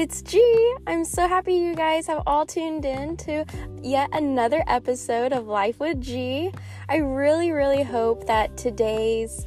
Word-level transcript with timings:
it's 0.00 0.22
G. 0.22 0.40
I'm 0.86 1.04
so 1.04 1.28
happy 1.28 1.56
you 1.56 1.74
guys 1.74 2.06
have 2.06 2.22
all 2.26 2.46
tuned 2.46 2.86
in 2.86 3.18
to 3.18 3.44
yet 3.82 4.08
another 4.14 4.64
episode 4.66 5.34
of 5.34 5.46
Life 5.46 5.78
with 5.78 6.00
G. 6.00 6.50
I 6.88 6.96
really, 6.96 7.50
really 7.50 7.82
hope 7.82 8.26
that 8.26 8.56
today's 8.56 9.44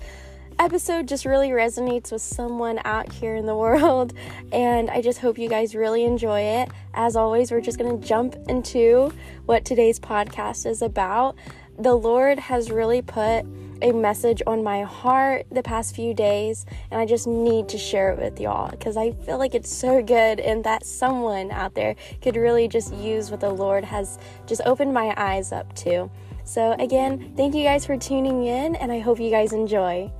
episode 0.59 1.07
just 1.07 1.25
really 1.25 1.49
resonates 1.49 2.11
with 2.11 2.21
someone 2.21 2.79
out 2.85 3.11
here 3.11 3.35
in 3.35 3.47
the 3.47 3.55
world, 3.65 4.13
and 4.51 4.91
I 4.91 5.01
just 5.01 5.17
hope 5.17 5.39
you 5.39 5.49
guys 5.49 5.73
really 5.73 6.03
enjoy 6.03 6.41
it. 6.41 6.69
As 6.93 7.15
always, 7.15 7.49
we're 7.49 7.59
just 7.59 7.79
going 7.79 7.99
to 7.99 8.07
jump 8.07 8.35
into 8.47 9.11
what 9.47 9.65
today's 9.65 9.99
podcast 9.99 10.67
is 10.67 10.83
about. 10.83 11.35
The 11.79 11.95
Lord 11.95 12.37
has 12.37 12.69
really 12.69 13.01
put 13.01 13.43
a 13.81 13.91
message 13.91 14.41
on 14.47 14.63
my 14.63 14.83
heart 14.83 15.45
the 15.51 15.63
past 15.63 15.95
few 15.95 16.13
days, 16.13 16.65
and 16.91 16.99
I 16.99 17.05
just 17.05 17.27
need 17.27 17.69
to 17.69 17.77
share 17.77 18.11
it 18.11 18.19
with 18.19 18.39
y'all 18.39 18.69
because 18.71 18.97
I 18.97 19.11
feel 19.11 19.37
like 19.37 19.55
it's 19.55 19.73
so 19.73 20.01
good 20.01 20.39
and 20.39 20.63
that 20.63 20.85
someone 20.85 21.51
out 21.51 21.73
there 21.73 21.95
could 22.21 22.35
really 22.35 22.67
just 22.67 22.93
use 22.93 23.31
what 23.31 23.39
the 23.39 23.49
Lord 23.49 23.83
has 23.83 24.17
just 24.45 24.61
opened 24.65 24.93
my 24.93 25.13
eyes 25.17 25.51
up 25.51 25.73
to. 25.77 26.09
So, 26.45 26.73
again, 26.79 27.33
thank 27.37 27.55
you 27.55 27.63
guys 27.63 27.85
for 27.85 27.97
tuning 27.97 28.45
in, 28.45 28.75
and 28.75 28.91
I 28.91 28.99
hope 28.99 29.19
you 29.19 29.29
guys 29.29 29.53
enjoy. 29.53 30.11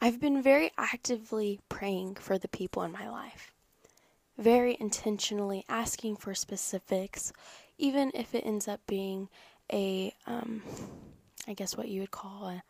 I've 0.00 0.20
been 0.20 0.42
very 0.42 0.70
actively 0.76 1.60
praying 1.70 2.16
for 2.16 2.36
the 2.36 2.48
people 2.48 2.82
in 2.82 2.92
my 2.92 3.08
life 3.08 3.53
very 4.38 4.76
intentionally 4.80 5.64
asking 5.68 6.16
for 6.16 6.34
specifics, 6.34 7.32
even 7.78 8.10
if 8.14 8.34
it 8.34 8.44
ends 8.46 8.68
up 8.68 8.80
being 8.86 9.28
a, 9.72 10.12
um, 10.26 10.62
I 11.46 11.54
guess 11.54 11.76
what 11.76 11.88
you 11.88 12.00
would 12.00 12.10
call 12.10 12.48
a, 12.48 12.62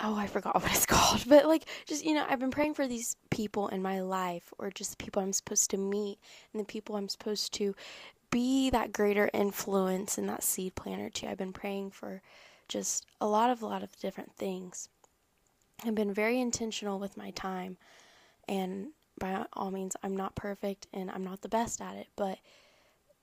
oh, 0.00 0.16
I 0.16 0.26
forgot 0.26 0.54
what 0.62 0.70
it's 0.70 0.86
called, 0.86 1.24
but 1.28 1.46
like, 1.46 1.64
just, 1.86 2.04
you 2.04 2.14
know, 2.14 2.24
I've 2.28 2.40
been 2.40 2.50
praying 2.50 2.74
for 2.74 2.86
these 2.86 3.16
people 3.30 3.68
in 3.68 3.82
my 3.82 4.00
life, 4.00 4.52
or 4.58 4.70
just 4.70 4.98
people 4.98 5.22
I'm 5.22 5.32
supposed 5.32 5.70
to 5.70 5.76
meet, 5.76 6.18
and 6.52 6.60
the 6.60 6.66
people 6.66 6.96
I'm 6.96 7.08
supposed 7.08 7.52
to 7.54 7.74
be 8.30 8.70
that 8.70 8.92
greater 8.92 9.30
influence 9.32 10.18
in 10.18 10.26
that 10.26 10.42
seed 10.42 10.74
planter 10.74 11.10
too. 11.10 11.26
I've 11.26 11.38
been 11.38 11.52
praying 11.52 11.90
for 11.90 12.20
just 12.68 13.06
a 13.20 13.26
lot 13.26 13.50
of, 13.50 13.62
a 13.62 13.66
lot 13.66 13.82
of 13.82 13.98
different 13.98 14.34
things. 14.36 14.88
I've 15.84 15.94
been 15.94 16.12
very 16.12 16.40
intentional 16.40 16.98
with 16.98 17.16
my 17.16 17.30
time 17.30 17.78
and 18.48 18.88
by 19.18 19.44
all 19.52 19.70
means, 19.70 19.96
I'm 20.02 20.16
not 20.16 20.34
perfect 20.34 20.86
and 20.92 21.10
I'm 21.10 21.24
not 21.24 21.42
the 21.42 21.48
best 21.48 21.80
at 21.80 21.96
it, 21.96 22.08
but 22.16 22.38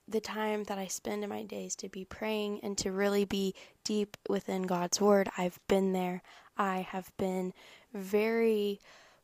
the 0.07 0.19
time 0.19 0.63
that 0.65 0.77
I 0.77 0.87
spend 0.87 1.23
in 1.23 1.29
my 1.29 1.43
days 1.43 1.75
to 1.77 1.89
be 1.89 2.05
praying 2.05 2.59
and 2.61 2.77
to 2.79 2.91
really 2.91 3.25
be 3.25 3.55
deep 3.83 4.17
within 4.29 4.63
God's 4.63 5.01
Word, 5.01 5.29
I've 5.37 5.59
been 5.67 5.93
there. 5.93 6.21
I 6.57 6.79
have 6.89 7.11
been 7.17 7.53
very 7.93 8.79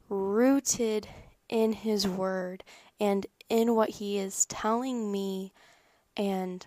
rooted 0.09 1.08
in 1.49 1.73
His 1.73 2.08
Word 2.08 2.64
and 2.99 3.27
in 3.49 3.75
what 3.75 3.89
He 3.89 4.17
is 4.17 4.45
telling 4.45 5.11
me, 5.11 5.53
and 6.17 6.66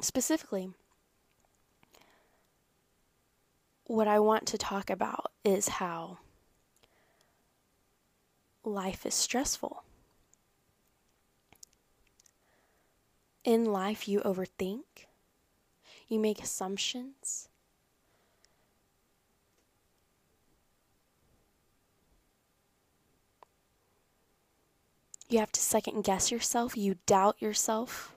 specifically, 0.00 0.70
what 3.84 4.08
I 4.08 4.18
want 4.20 4.46
to 4.46 4.58
talk 4.58 4.88
about 4.88 5.32
is 5.44 5.68
how 5.68 6.18
life 8.64 9.04
is 9.06 9.14
stressful. 9.14 9.82
In 13.44 13.64
life, 13.64 14.06
you 14.06 14.20
overthink, 14.20 15.06
you 16.08 16.18
make 16.18 16.40
assumptions. 16.40 17.48
You 25.28 25.38
have 25.38 25.52
to 25.52 25.60
second 25.60 26.04
guess 26.04 26.30
yourself. 26.30 26.76
You 26.76 26.96
doubt 27.06 27.40
yourself. 27.40 28.14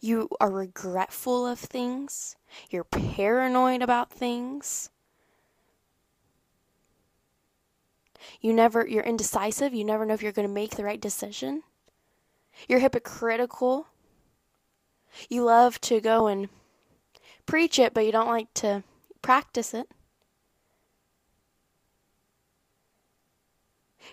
You 0.00 0.28
are 0.38 0.50
regretful 0.50 1.46
of 1.46 1.58
things. 1.58 2.36
You're 2.68 2.84
paranoid 2.84 3.80
about 3.80 4.10
things. 4.12 4.90
You 8.40 8.52
never 8.52 8.86
you're 8.86 9.02
indecisive, 9.02 9.74
you 9.74 9.84
never 9.84 10.04
know 10.04 10.14
if 10.14 10.22
you're 10.22 10.32
going 10.32 10.48
to 10.48 10.54
make 10.54 10.76
the 10.76 10.84
right 10.84 11.00
decision. 11.00 11.62
You're 12.68 12.80
hypocritical. 12.80 13.86
You 15.28 15.44
love 15.44 15.80
to 15.82 16.00
go 16.00 16.26
and 16.26 16.48
preach 17.46 17.78
it, 17.78 17.94
but 17.94 18.04
you 18.04 18.12
don't 18.12 18.28
like 18.28 18.52
to 18.54 18.82
practice 19.22 19.74
it. 19.74 19.88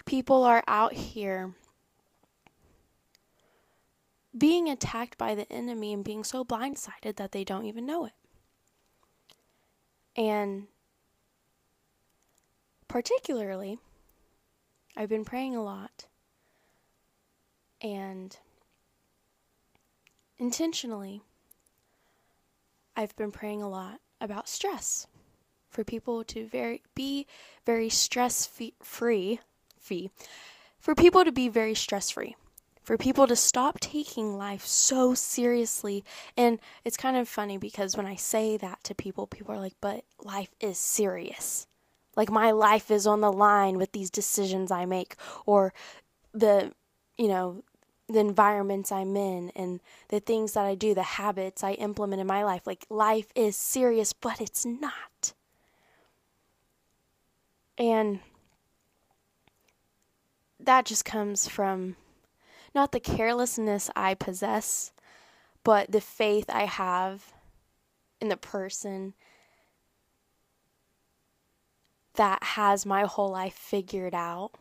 People 0.05 0.43
are 0.43 0.63
out 0.67 0.93
here 0.93 1.53
being 4.37 4.69
attacked 4.69 5.17
by 5.17 5.35
the 5.35 5.51
enemy 5.51 5.93
and 5.93 6.03
being 6.03 6.23
so 6.23 6.43
blindsided 6.43 7.15
that 7.15 7.31
they 7.31 7.43
don't 7.43 7.65
even 7.65 7.85
know 7.85 8.05
it. 8.05 8.13
And 10.15 10.67
particularly, 12.87 13.79
I've 14.95 15.09
been 15.09 15.25
praying 15.25 15.55
a 15.55 15.63
lot. 15.63 16.07
And 17.81 18.35
intentionally, 20.37 21.21
I've 22.95 23.15
been 23.15 23.31
praying 23.31 23.61
a 23.61 23.69
lot 23.69 23.99
about 24.21 24.47
stress 24.47 25.07
for 25.69 25.83
people 25.83 26.23
to 26.23 26.47
very 26.47 26.81
be 26.95 27.27
very 27.65 27.89
stress 27.89 28.49
free 28.81 29.39
fee 29.77 30.09
for 30.79 30.95
people 30.95 31.25
to 31.25 31.31
be 31.31 31.49
very 31.49 31.75
stress 31.75 32.09
free 32.09 32.35
for 32.81 32.97
people 32.97 33.27
to 33.27 33.35
stop 33.35 33.79
taking 33.79 34.37
life 34.37 34.65
so 34.65 35.13
seriously 35.13 36.05
and 36.37 36.59
it's 36.85 36.95
kind 36.95 37.17
of 37.17 37.27
funny 37.27 37.57
because 37.57 37.97
when 37.97 38.05
I 38.05 38.15
say 38.15 38.55
that 38.57 38.83
to 38.85 38.95
people 38.95 39.27
people 39.27 39.53
are 39.53 39.59
like 39.59 39.75
but 39.81 40.05
life 40.23 40.51
is 40.61 40.77
serious 40.77 41.67
like 42.15 42.29
my 42.29 42.51
life 42.51 42.91
is 42.91 43.05
on 43.05 43.21
the 43.21 43.31
line 43.31 43.77
with 43.77 43.91
these 43.91 44.09
decisions 44.09 44.71
I 44.71 44.85
make 44.85 45.15
or 45.45 45.73
the, 46.33 46.71
you 47.17 47.27
know, 47.27 47.63
the 48.07 48.19
environments 48.19 48.91
I'm 48.91 49.15
in 49.15 49.51
and 49.55 49.79
the 50.09 50.19
things 50.19 50.53
that 50.53 50.65
I 50.65 50.75
do, 50.75 50.93
the 50.93 51.03
habits 51.03 51.63
I 51.63 51.71
implement 51.73 52.21
in 52.21 52.27
my 52.27 52.43
life. 52.43 52.67
Like 52.67 52.85
life 52.89 53.27
is 53.35 53.57
serious, 53.57 54.13
but 54.13 54.39
it's 54.39 54.65
not. 54.65 55.33
And 57.77 58.19
that 60.59 60.85
just 60.85 61.03
comes 61.03 61.47
from 61.47 61.95
not 62.73 62.91
the 62.91 62.99
carelessness 62.99 63.89
I 63.95 64.13
possess, 64.13 64.91
but 65.63 65.91
the 65.91 66.01
faith 66.01 66.45
I 66.49 66.65
have 66.65 67.33
in 68.21 68.29
the 68.29 68.37
person 68.37 69.13
that 72.15 72.43
has 72.43 72.85
my 72.85 73.03
whole 73.03 73.29
life 73.29 73.53
figured 73.53 74.15
out 74.15 74.51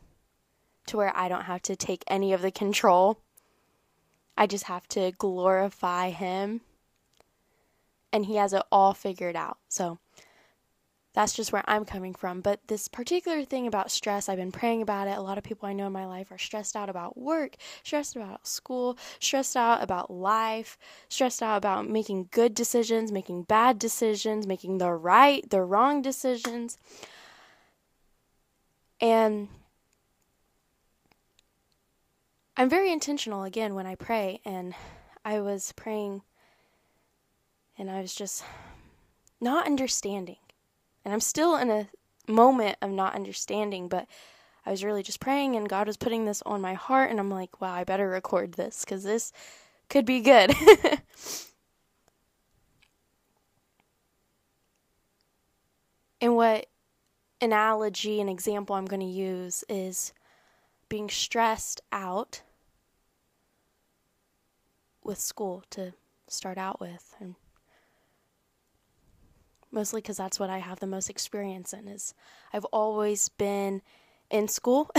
to 0.86 0.96
where 0.96 1.16
I 1.16 1.28
don't 1.28 1.44
have 1.44 1.62
to 1.62 1.76
take 1.76 2.04
any 2.06 2.32
of 2.32 2.42
the 2.42 2.50
control. 2.50 3.18
I 4.36 4.46
just 4.46 4.64
have 4.64 4.86
to 4.88 5.12
glorify 5.18 6.10
Him. 6.10 6.60
And 8.12 8.26
He 8.26 8.36
has 8.36 8.52
it 8.52 8.62
all 8.70 8.94
figured 8.94 9.36
out. 9.36 9.58
So 9.68 9.98
that's 11.14 11.32
just 11.32 11.52
where 11.52 11.62
I'm 11.66 11.84
coming 11.84 12.12
from. 12.12 12.40
But 12.40 12.60
this 12.66 12.88
particular 12.88 13.44
thing 13.44 13.68
about 13.68 13.92
stress, 13.92 14.28
I've 14.28 14.36
been 14.36 14.52
praying 14.52 14.82
about 14.82 15.06
it. 15.06 15.16
A 15.16 15.22
lot 15.22 15.38
of 15.38 15.44
people 15.44 15.68
I 15.68 15.72
know 15.72 15.86
in 15.86 15.92
my 15.92 16.06
life 16.06 16.32
are 16.32 16.38
stressed 16.38 16.74
out 16.74 16.90
about 16.90 17.16
work, 17.16 17.54
stressed 17.84 18.16
about 18.16 18.46
school, 18.46 18.98
stressed 19.20 19.56
out 19.56 19.80
about 19.80 20.10
life, 20.10 20.76
stressed 21.08 21.42
out 21.42 21.56
about 21.56 21.88
making 21.88 22.28
good 22.32 22.52
decisions, 22.52 23.12
making 23.12 23.44
bad 23.44 23.78
decisions, 23.78 24.46
making 24.46 24.78
the 24.78 24.92
right, 24.92 25.48
the 25.48 25.62
wrong 25.62 26.02
decisions. 26.02 26.78
And 29.04 29.48
I'm 32.56 32.70
very 32.70 32.90
intentional 32.90 33.42
again 33.42 33.74
when 33.74 33.86
I 33.86 33.96
pray, 33.96 34.40
and 34.46 34.74
I 35.22 35.40
was 35.40 35.74
praying 35.76 36.22
and 37.76 37.90
I 37.90 38.00
was 38.00 38.14
just 38.14 38.42
not 39.42 39.66
understanding. 39.66 40.38
And 41.04 41.12
I'm 41.12 41.20
still 41.20 41.54
in 41.56 41.68
a 41.70 41.90
moment 42.26 42.78
of 42.80 42.92
not 42.92 43.14
understanding, 43.14 43.88
but 43.88 44.06
I 44.64 44.70
was 44.70 44.82
really 44.82 45.02
just 45.02 45.20
praying, 45.20 45.54
and 45.54 45.68
God 45.68 45.86
was 45.86 45.98
putting 45.98 46.24
this 46.24 46.42
on 46.46 46.62
my 46.62 46.72
heart, 46.72 47.10
and 47.10 47.20
I'm 47.20 47.28
like, 47.28 47.60
wow, 47.60 47.74
I 47.74 47.84
better 47.84 48.08
record 48.08 48.54
this 48.54 48.86
because 48.86 49.04
this 49.04 49.32
could 49.90 50.06
be 50.06 50.20
good. 50.20 50.54
and 56.22 56.34
what 56.36 56.68
analogy 57.44 58.20
and 58.20 58.28
example 58.28 58.74
I'm 58.74 58.86
going 58.86 59.00
to 59.00 59.06
use 59.06 59.64
is 59.68 60.12
being 60.88 61.08
stressed 61.08 61.80
out 61.92 62.42
with 65.04 65.20
school 65.20 65.62
to 65.70 65.92
start 66.26 66.58
out 66.58 66.80
with. 66.80 67.14
And 67.20 67.36
mostly 69.70 70.00
because 70.00 70.16
that's 70.16 70.40
what 70.40 70.50
I 70.50 70.58
have 70.58 70.80
the 70.80 70.86
most 70.86 71.10
experience 71.10 71.72
in. 71.72 71.86
Is 71.86 72.14
I've 72.52 72.64
always 72.66 73.28
been 73.28 73.82
in 74.30 74.48
school, 74.48 74.90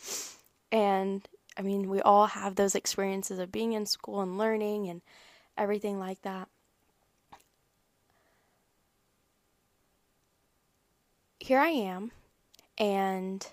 and 0.72 1.28
I 1.56 1.62
mean 1.62 1.90
we 1.90 2.00
all 2.00 2.26
have 2.26 2.54
those 2.54 2.74
experiences 2.74 3.38
of 3.38 3.50
being 3.50 3.72
in 3.72 3.86
school 3.86 4.20
and 4.20 4.38
learning 4.38 4.88
and 4.88 5.02
everything 5.58 5.98
like 5.98 6.22
that. 6.22 6.48
Here 11.44 11.60
I 11.60 11.68
am, 11.68 12.10
and 12.78 13.46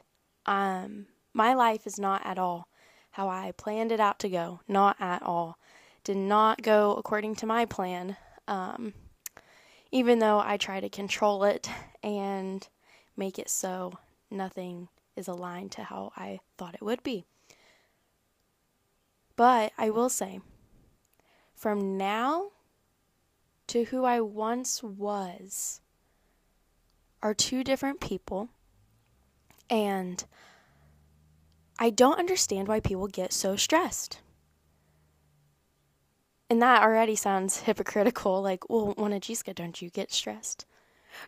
um, 0.46 1.08
my 1.34 1.54
life 1.54 1.86
is 1.86 2.00
not 2.00 2.26
at 2.26 2.40
all 2.40 2.70
how 3.10 3.28
I 3.28 3.52
planned 3.58 3.92
it 3.92 4.00
out 4.00 4.18
to 4.20 4.30
go. 4.30 4.62
Not 4.66 4.96
at 5.02 5.22
all. 5.24 5.58
Did 6.06 6.16
not 6.16 6.62
go 6.62 6.94
according 6.94 7.36
to 7.36 7.46
my 7.46 7.66
plan. 7.66 8.16
Um, 8.48 8.94
even 9.92 10.20
though 10.20 10.40
I 10.40 10.56
try 10.56 10.80
to 10.80 10.88
control 10.88 11.44
it 11.44 11.70
and 12.02 12.66
make 13.18 13.38
it 13.38 13.50
so 13.50 14.00
nothing 14.30 14.88
is 15.18 15.28
aligned 15.28 15.74
to 15.74 15.84
how 15.84 16.14
I 16.16 16.40
thought 16.58 16.76
it 16.76 16.82
would 16.82 17.04
be. 17.04 17.26
But 19.36 19.74
I 19.78 19.90
will 19.90 20.08
say, 20.08 20.40
from 21.54 21.98
now 21.98 22.52
to 23.68 23.84
who 23.84 24.06
I 24.06 24.22
once 24.22 24.82
was 24.82 25.82
are 27.22 27.34
two 27.34 27.64
different 27.64 28.00
people. 28.00 28.50
And 29.70 30.24
I 31.80 31.90
don't 31.90 32.20
understand 32.20 32.68
why 32.68 32.80
people 32.80 33.08
get 33.08 33.34
so 33.34 33.56
stressed. 33.56 34.20
And 36.50 36.62
that 36.62 36.84
already 36.84 37.16
sounds 37.16 37.60
hypocritical. 37.62 38.42
Like, 38.42 38.70
well, 38.70 38.94
Wanajiska, 38.96 39.56
don't 39.56 39.82
you 39.82 39.90
get 39.90 40.12
stressed? 40.12 40.66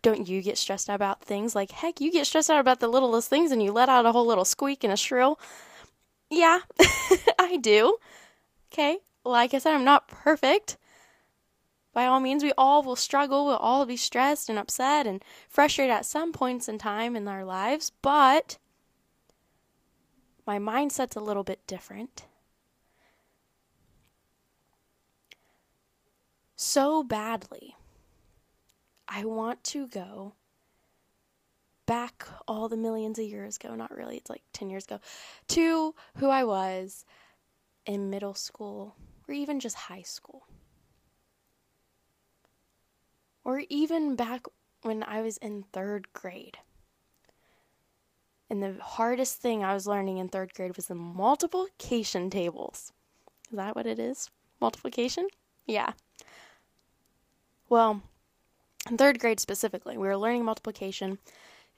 Don't 0.02 0.28
you 0.28 0.42
get 0.42 0.58
stressed 0.58 0.90
out 0.90 0.96
about 0.96 1.24
things? 1.24 1.56
Like, 1.56 1.72
heck, 1.72 2.00
you 2.00 2.12
get 2.12 2.28
stressed 2.28 2.50
out 2.50 2.60
about 2.60 2.80
the 2.80 2.88
littlest 2.88 3.30
things 3.30 3.52
and 3.52 3.62
you 3.62 3.72
let 3.72 3.90
out 3.90 4.06
a 4.06 4.12
whole 4.12 4.26
little 4.26 4.46
squeak 4.46 4.84
and 4.84 4.94
a 4.94 4.98
shrill. 4.98 5.40
Yeah, 6.30 6.60
I 7.40 7.58
do. 7.58 7.98
Okay, 8.72 8.98
like 9.24 9.54
I 9.54 9.60
said, 9.60 9.74
I'm 9.74 9.84
not 9.84 10.08
perfect. 10.08 10.78
By 11.94 12.06
all 12.06 12.20
means, 12.20 12.44
we 12.44 12.54
all 12.58 12.82
will 12.82 12.96
struggle, 12.96 13.46
we'll 13.46 13.58
all 13.58 13.86
be 13.86 13.98
stressed 13.98 14.50
and 14.50 14.58
upset 14.58 15.06
and 15.06 15.24
frustrated 15.48 15.94
at 15.94 16.06
some 16.06 16.34
points 16.34 16.68
in 16.68 16.80
time 16.80 17.16
in 17.16 17.28
our 17.28 17.46
lives, 17.46 17.92
but 18.02 18.58
my 20.46 20.58
mindset's 20.58 21.16
a 21.16 21.22
little 21.22 21.44
bit 21.44 21.66
different. 21.68 22.26
so 26.64 27.04
badly. 27.04 27.76
I 29.08 29.26
want 29.26 29.64
to 29.66 29.88
go 29.88 30.34
back 31.86 32.26
all 32.48 32.70
the 32.70 32.78
millions 32.78 33.20
of 33.20 33.26
years 33.26 33.58
ago, 33.58 33.76
not 33.76 33.96
really, 33.96 34.18
it's 34.18 34.30
like 34.30 34.42
10 34.54 34.70
years 34.70 34.86
ago, 34.86 35.00
to 35.50 35.94
who 36.18 36.30
I 36.30 36.44
was 36.46 37.06
in 37.86 38.10
middle 38.10 38.34
school 38.34 38.96
or 39.28 39.34
even 39.34 39.60
just 39.60 39.76
high 39.76 40.02
school. 40.02 40.48
Or 43.44 43.64
even 43.70 44.16
back 44.16 44.46
when 44.84 45.04
I 45.04 45.22
was 45.22 45.38
in 45.38 45.64
third 45.74 46.08
grade. 46.14 46.58
And 48.50 48.62
the 48.62 48.76
hardest 48.82 49.42
thing 49.42 49.64
I 49.64 49.74
was 49.74 49.88
learning 49.88 50.18
in 50.18 50.30
third 50.30 50.54
grade 50.54 50.76
was 50.76 50.88
the 50.88 50.96
multiplication 50.96 52.30
tables. 52.30 52.94
Is 53.50 53.58
that 53.58 53.76
what 53.76 53.86
it 53.86 54.00
is? 54.00 54.30
Multiplication? 54.62 55.28
Yeah. 55.66 55.94
Well, 57.70 58.02
in 58.90 58.98
third 58.98 59.20
grade 59.20 59.40
specifically, 59.40 59.98
we 59.98 60.08
were 60.08 60.18
learning 60.18 60.46
multiplication. 60.46 61.18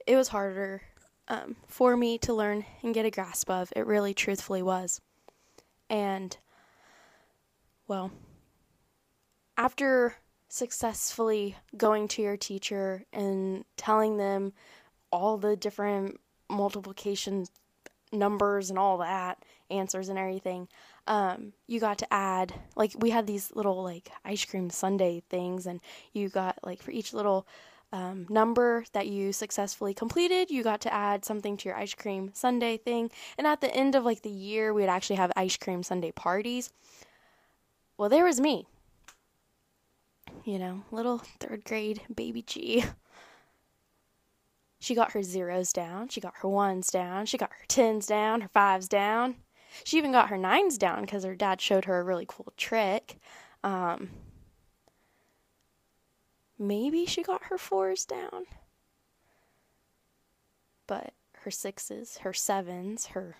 It 0.05 0.15
was 0.15 0.27
harder 0.27 0.81
um, 1.27 1.55
for 1.67 1.95
me 1.95 2.17
to 2.19 2.33
learn 2.33 2.65
and 2.83 2.93
get 2.93 3.05
a 3.05 3.11
grasp 3.11 3.49
of. 3.49 3.71
It 3.75 3.85
really, 3.85 4.13
truthfully, 4.13 4.61
was. 4.61 5.01
And, 5.89 6.35
well, 7.87 8.11
after 9.57 10.17
successfully 10.47 11.55
going 11.75 12.07
to 12.09 12.21
your 12.21 12.37
teacher 12.37 13.03
and 13.11 13.65
telling 13.77 14.17
them 14.17 14.53
all 15.11 15.37
the 15.37 15.55
different 15.55 16.19
multiplication 16.49 17.45
numbers 18.11 18.69
and 18.69 18.79
all 18.79 18.99
that, 18.99 19.43
answers 19.69 20.09
and 20.09 20.19
everything, 20.19 20.67
um, 21.07 21.53
you 21.67 21.79
got 21.79 21.97
to 21.99 22.13
add 22.13 22.53
like 22.75 22.93
we 22.97 23.09
had 23.09 23.27
these 23.27 23.51
little 23.55 23.83
like 23.83 24.09
ice 24.23 24.45
cream 24.45 24.69
sundae 24.69 25.21
things, 25.29 25.65
and 25.65 25.79
you 26.13 26.29
got 26.29 26.57
like 26.63 26.81
for 26.81 26.91
each 26.91 27.13
little 27.13 27.47
um, 27.91 28.25
number 28.29 28.83
that 28.93 29.07
you 29.07 29.31
successfully 29.31 29.93
completed, 29.93 30.49
you 30.51 30.63
got 30.63 30.81
to 30.81 30.93
add 30.93 31.23
something 31.23 31.55
to 31.57 31.69
your 31.69 31.77
ice 31.77 31.93
cream 31.93 32.31
sundae 32.33 32.77
thing. 32.77 33.09
And 33.37 33.47
at 33.47 33.61
the 33.61 33.73
end 33.73 33.95
of 33.95 34.03
like 34.03 34.21
the 34.21 34.29
year, 34.29 34.73
we 34.73 34.81
would 34.81 34.89
actually 34.89 35.15
have 35.17 35.31
ice 35.35 35.57
cream 35.57 35.83
sundae 35.83 36.11
parties. 36.11 36.71
Well, 37.97 38.09
there 38.09 38.25
was 38.25 38.41
me. 38.41 38.67
You 40.45 40.59
know, 40.59 40.83
little 40.91 41.17
third 41.39 41.65
grade 41.65 42.01
baby 42.13 42.43
G. 42.43 42.85
She 44.79 44.93
got 44.93 45.13
her 45.13 45.23
zeros 45.23 45.73
down, 45.73 46.09
she 46.09 46.21
got 46.21 46.35
her 46.37 46.47
ones 46.47 46.91
down, 46.91 47.25
she 47.25 47.39
got 47.39 47.49
her 47.49 47.65
tens 47.67 48.05
down, 48.05 48.41
her 48.41 48.47
fives 48.49 48.87
down. 48.87 49.37
She 49.83 49.97
even 49.97 50.11
got 50.11 50.29
her 50.29 50.37
nines 50.37 50.77
down 50.77 51.01
because 51.01 51.23
her 51.23 51.35
dad 51.35 51.59
showed 51.59 51.85
her 51.85 51.99
a 51.99 52.03
really 52.03 52.25
cool 52.27 52.53
trick. 52.55 53.17
Um, 53.63 54.11
maybe 56.59 57.07
she 57.07 57.23
got 57.23 57.45
her 57.45 57.57
fours 57.57 58.05
down. 58.05 58.45
But 60.85 61.13
her 61.37 61.49
sixes, 61.49 62.19
her 62.19 62.33
sevens, 62.33 63.07
her 63.07 63.37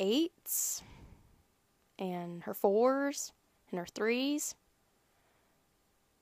eights, 0.00 0.82
and 1.96 2.42
her 2.42 2.54
fours, 2.54 3.32
and 3.70 3.78
her 3.78 3.86
threes. 3.86 4.56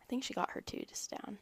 I 0.05 0.07
think 0.09 0.23
she 0.23 0.35
got 0.35 0.51
her 0.51 0.61
twos 0.61 1.09
down. 1.09 1.39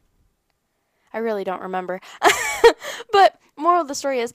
I 1.12 1.18
really 1.18 1.44
don't 1.44 1.62
remember. 1.62 2.00
but 3.12 3.38
moral 3.56 3.82
of 3.82 3.88
the 3.88 3.94
story 3.94 4.20
is 4.20 4.32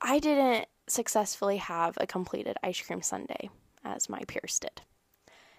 I 0.00 0.18
didn't 0.18 0.66
successfully 0.88 1.58
have 1.58 1.98
a 2.00 2.06
completed 2.06 2.56
ice 2.62 2.80
cream 2.80 3.02
sundae 3.02 3.50
as 3.84 4.08
my 4.08 4.20
peers 4.26 4.58
did. 4.58 4.80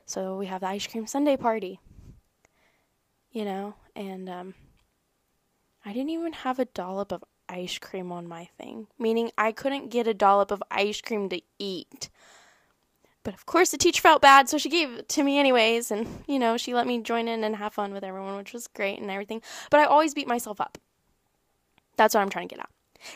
So 0.06 0.38
we 0.38 0.48
have 0.48 0.62
the 0.62 0.68
ice 0.68 0.88
cream 0.88 1.06
sundae 1.06 1.38
party, 1.38 1.80
you 3.32 3.46
know, 3.46 3.76
and 3.96 4.30
um, 4.30 4.54
I 5.86 5.94
didn't 5.94 6.10
even 6.10 6.34
have 6.34 6.60
a 6.60 6.66
dollop 6.66 7.12
of 7.12 7.24
ice 7.50 7.78
cream 7.78 8.12
on 8.12 8.28
my 8.28 8.46
thing, 8.58 8.88
meaning 8.98 9.32
I 9.38 9.52
couldn't 9.52 9.90
get 9.90 10.08
a 10.08 10.14
dollop 10.14 10.52
of 10.52 10.64
ice 10.72 11.02
cream 11.02 11.30
to 11.30 11.42
eat. 11.60 12.10
But 13.28 13.34
of 13.34 13.46
course, 13.46 13.72
the 13.72 13.78
teacher 13.78 14.02
felt 14.02 14.22
bad, 14.22 14.48
so 14.48 14.58
she 14.58 14.70
gave 14.70 14.90
it 14.90 15.10
to 15.10 15.22
me 15.22 15.38
anyways, 15.38 15.92
and 15.92 16.08
you 16.28 16.40
know, 16.40 16.56
she 16.56 16.74
let 16.74 16.88
me 16.88 17.02
join 17.02 17.28
in 17.28 17.44
and 17.44 17.58
have 17.58 17.74
fun 17.74 17.92
with 17.92 18.06
everyone, 18.06 18.38
which 18.38 18.54
was 18.54 18.68
great 18.68 19.02
and 19.02 19.12
everything. 19.12 19.42
But 19.70 19.82
I 19.82 19.84
always 19.84 20.14
beat 20.14 20.30
myself 20.30 20.62
up. 20.62 20.78
That's 21.98 22.16
what 22.16 22.22
I'm 22.22 22.30
trying 22.30 22.48
to 22.48 22.56
get 22.56 22.64
at. 22.64 22.70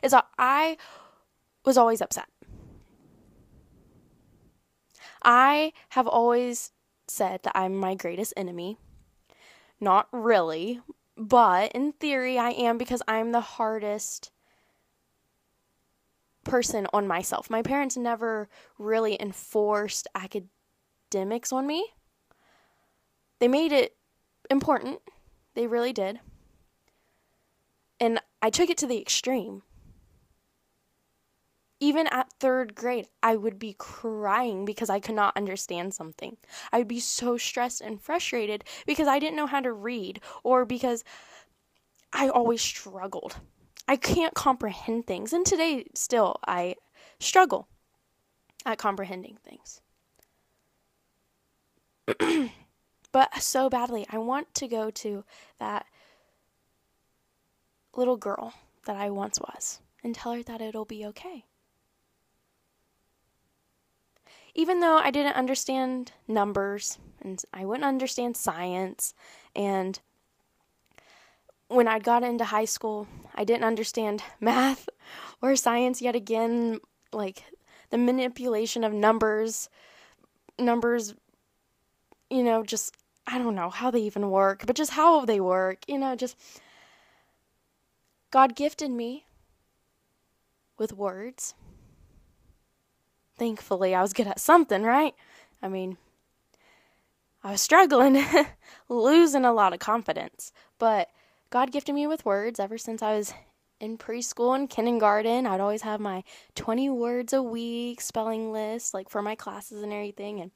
Is 0.04 0.12
that 0.12 0.28
I 0.38 0.76
was 1.64 1.78
always 1.78 2.02
upset. 2.02 2.28
I 5.24 5.72
have 5.92 6.10
always 6.10 6.74
said 7.08 7.44
that 7.44 7.56
I'm 7.56 7.78
my 7.78 7.96
greatest 7.96 8.34
enemy. 8.36 8.76
Not 9.80 10.10
really, 10.12 10.82
but 11.16 11.72
in 11.72 11.94
theory, 11.94 12.38
I 12.38 12.50
am 12.50 12.78
because 12.78 13.02
I'm 13.08 13.32
the 13.32 13.40
hardest 13.40 14.30
person 16.44 16.88
on 16.94 17.08
myself. 17.08 17.50
My 17.50 17.62
parents 17.62 17.98
never 17.98 18.50
really 18.78 19.20
enforced 19.22 20.08
academics 20.16 21.52
on 21.52 21.68
me. 21.68 21.94
They 23.40 23.48
made 23.48 23.72
it 23.72 23.96
important, 24.50 25.00
they 25.56 25.68
really 25.68 25.94
did. 25.94 26.20
And 28.00 28.20
I 28.42 28.50
took 28.50 28.70
it 28.70 28.78
to 28.80 28.88
the 28.88 29.00
extreme 29.00 29.64
even 31.82 32.06
at 32.08 32.32
third 32.40 32.76
grade, 32.76 33.08
I 33.24 33.36
would 33.36 33.58
be 33.58 33.74
crying 33.78 34.66
because 34.66 34.90
I 34.90 35.00
could 35.00 35.16
not 35.16 35.36
understand 35.36 35.96
something. 35.96 36.38
I 36.72 36.78
would 36.78 36.88
be 36.88 37.00
so 37.00 37.38
stressed 37.38 37.82
and 37.82 38.00
frustrated 38.00 38.64
because 38.86 39.08
I 39.08 39.18
didn't 39.18 39.36
know 39.36 39.48
how 39.48 39.62
to 39.62 39.74
read 39.74 40.22
or 40.44 40.64
because 40.64 41.04
I 42.14 42.30
always 42.30 42.62
struggled. 42.62 43.38
I 43.88 43.96
can't 43.96 44.34
comprehend 44.34 45.08
things. 45.08 45.34
And 45.34 45.46
today, 45.46 45.86
still, 45.94 46.38
I 46.46 46.76
struggle 47.20 47.68
at 48.66 48.78
comprehending 48.78 49.38
things. 49.44 49.82
but 53.12 53.42
so 53.42 53.70
badly, 53.70 54.06
I 54.10 54.18
want 54.18 54.54
to 54.56 54.68
go 54.68 54.92
to 54.92 55.24
that 55.60 55.86
little 57.96 58.18
girl 58.18 58.54
that 58.86 58.96
I 58.96 59.10
once 59.10 59.40
was 59.40 59.80
and 60.04 60.16
tell 60.16 60.34
her 60.34 60.44
that 60.44 60.62
it'll 60.62 60.86
be 60.86 61.06
okay 61.08 61.46
even 64.54 64.80
though 64.80 64.98
I 64.98 65.12
didn't 65.12 65.36
understand 65.36 66.12
numbers 66.28 66.98
and 67.22 67.42
I 67.54 67.66
wouldn't 67.66 67.86
understand 67.86 68.36
science 68.36 69.14
and 69.56 70.00
when 71.72 71.88
I 71.88 72.00
got 72.00 72.24
into 72.24 72.44
high 72.44 72.66
school, 72.66 73.08
I 73.34 73.44
didn't 73.44 73.64
understand 73.64 74.24
math 74.40 74.90
or 75.42 75.56
science 75.56 76.02
yet 76.02 76.16
again, 76.16 76.80
like 77.14 77.44
the 77.90 77.98
manipulation 77.98 78.84
of 78.84 78.94
numbers, 78.94 79.70
numbers, 80.60 81.16
you 82.30 82.44
know, 82.44 82.64
just, 82.64 82.96
I 83.26 83.38
don't 83.38 83.56
know 83.56 83.70
how 83.70 83.90
they 83.90 84.02
even 84.02 84.30
work, 84.30 84.66
but 84.66 84.76
just 84.76 84.92
how 84.92 85.26
they 85.26 85.40
work, 85.40 85.80
you 85.88 85.98
know, 85.98 86.16
just. 86.16 86.38
God 88.32 88.56
gifted 88.56 88.92
me 88.92 89.26
with 90.78 90.94
words. 90.94 91.54
Thankfully, 93.38 93.94
I 93.94 94.02
was 94.02 94.14
good 94.14 94.28
at 94.28 94.40
something, 94.40 94.84
right? 94.84 95.14
I 95.62 95.68
mean, 95.68 95.98
I 97.44 97.52
was 97.52 97.62
struggling, 97.62 98.24
losing 98.90 99.44
a 99.44 99.52
lot 99.52 99.74
of 99.74 99.80
confidence, 99.80 100.54
but 100.80 101.10
God 101.52 101.72
gifted 101.74 101.94
me 101.94 102.08
with 102.08 102.26
words 102.26 102.62
ever 102.62 102.78
since 102.78 103.04
I 103.04 103.18
was 103.18 103.34
in 103.82 103.98
preschool 103.98 104.56
and 104.56 104.70
kindergarten. 104.70 105.46
I'd 105.46 105.60
always 105.60 105.82
have 105.82 106.00
my 106.00 106.24
20 106.56 106.90
words 106.92 107.34
a 107.34 107.44
week 107.44 108.00
spelling 108.00 108.54
list, 108.54 108.94
like 108.94 109.10
for 109.10 109.22
my 109.22 109.36
classes 109.36 109.84
and 109.84 109.92
everything. 109.92 110.40
And 110.40 110.52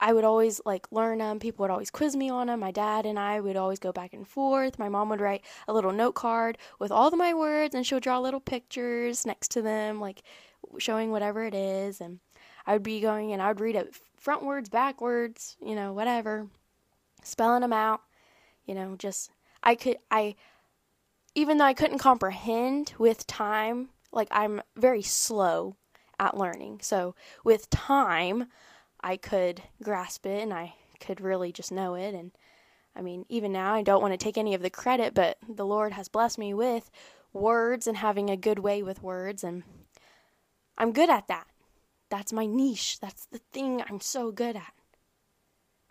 I 0.00 0.14
would 0.14 0.24
always 0.24 0.62
like 0.64 0.90
learn 0.90 1.18
them. 1.18 1.40
People 1.40 1.64
would 1.64 1.70
always 1.70 1.90
quiz 1.90 2.16
me 2.16 2.30
on 2.30 2.46
them. 2.46 2.60
My 2.60 2.70
dad 2.70 3.04
and 3.04 3.18
I 3.18 3.38
would 3.38 3.56
always 3.56 3.78
go 3.78 3.92
back 3.92 4.14
and 4.14 4.26
forth. 4.26 4.78
My 4.78 4.88
mom 4.88 5.10
would 5.10 5.20
write 5.20 5.44
a 5.66 5.74
little 5.74 5.92
note 5.92 6.14
card 6.14 6.56
with 6.78 6.90
all 6.90 7.08
of 7.08 7.18
my 7.18 7.34
words 7.34 7.74
and 7.74 7.86
she 7.86 7.94
would 7.94 8.04
draw 8.04 8.18
little 8.20 8.40
pictures 8.40 9.26
next 9.26 9.50
to 9.50 9.60
them, 9.60 10.00
like 10.00 10.22
showing 10.78 11.10
whatever 11.10 11.44
it 11.44 11.54
is. 11.54 12.00
And 12.00 12.20
I 12.66 12.72
would 12.72 12.82
be 12.82 13.00
going 13.00 13.34
and 13.34 13.42
I 13.42 13.48
would 13.48 13.60
read 13.60 13.76
it 13.76 13.94
frontwards, 14.24 14.70
backwards, 14.70 15.58
you 15.60 15.74
know, 15.74 15.92
whatever, 15.92 16.46
spelling 17.22 17.60
them 17.60 17.74
out 17.74 18.00
you 18.68 18.74
know, 18.74 18.94
just 18.96 19.32
I 19.62 19.74
could 19.74 19.96
I 20.10 20.36
even 21.34 21.58
though 21.58 21.64
I 21.64 21.74
couldn't 21.74 21.98
comprehend 21.98 22.94
with 22.98 23.26
time, 23.26 23.88
like 24.12 24.28
I'm 24.30 24.62
very 24.76 25.02
slow 25.02 25.76
at 26.20 26.36
learning. 26.36 26.80
So 26.82 27.14
with 27.44 27.70
time, 27.70 28.46
I 29.00 29.16
could 29.16 29.62
grasp 29.82 30.26
it 30.26 30.42
and 30.42 30.52
I 30.52 30.74
could 31.00 31.20
really 31.20 31.50
just 31.52 31.72
know 31.72 31.94
it 31.94 32.14
and 32.14 32.32
I 32.94 33.00
mean, 33.00 33.24
even 33.28 33.52
now 33.52 33.74
I 33.74 33.82
don't 33.82 34.02
want 34.02 34.12
to 34.12 34.18
take 34.18 34.36
any 34.36 34.54
of 34.54 34.62
the 34.62 34.70
credit, 34.70 35.14
but 35.14 35.38
the 35.48 35.66
Lord 35.66 35.92
has 35.92 36.08
blessed 36.08 36.36
me 36.36 36.52
with 36.52 36.90
words 37.32 37.86
and 37.86 37.96
having 37.96 38.28
a 38.28 38.36
good 38.36 38.58
way 38.58 38.82
with 38.82 39.02
words 39.02 39.44
and 39.44 39.62
I'm 40.76 40.92
good 40.92 41.08
at 41.08 41.28
that. 41.28 41.46
That's 42.10 42.32
my 42.32 42.46
niche. 42.46 42.98
That's 43.00 43.26
the 43.26 43.40
thing 43.52 43.82
I'm 43.82 44.00
so 44.00 44.32
good 44.32 44.56
at. 44.56 44.72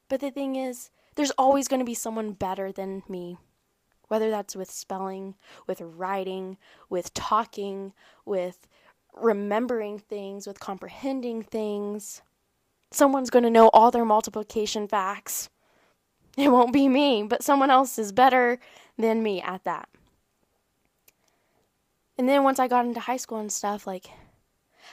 But 0.09 0.21
the 0.21 0.31
thing 0.31 0.55
is, 0.55 0.89
there's 1.17 1.31
always 1.31 1.67
going 1.67 1.79
to 1.79 1.85
be 1.85 1.95
someone 1.95 2.31
better 2.31 2.71
than 2.71 3.03
me. 3.09 3.37
Whether 4.07 4.29
that's 4.29 4.55
with 4.55 4.71
spelling, 4.71 5.35
with 5.65 5.81
writing, 5.81 6.57
with 6.89 7.13
talking, 7.13 7.91
with 8.23 8.67
remembering 9.13 9.99
things, 9.99 10.47
with 10.47 10.59
comprehending 10.59 11.41
things. 11.41 12.21
Someone's 12.91 13.31
going 13.31 13.43
to 13.43 13.49
know 13.49 13.69
all 13.73 13.91
their 13.91 14.05
multiplication 14.05 14.87
facts. 14.87 15.49
It 16.37 16.51
won't 16.51 16.71
be 16.71 16.87
me, 16.87 17.23
but 17.23 17.41
someone 17.41 17.71
else 17.71 17.97
is 17.97 18.11
better 18.11 18.59
than 18.95 19.23
me 19.23 19.41
at 19.41 19.63
that. 19.63 19.89
And 22.15 22.29
then 22.29 22.43
once 22.43 22.59
I 22.59 22.67
got 22.67 22.85
into 22.85 22.99
high 22.99 23.17
school 23.17 23.39
and 23.39 23.51
stuff, 23.51 23.87
like, 23.87 24.05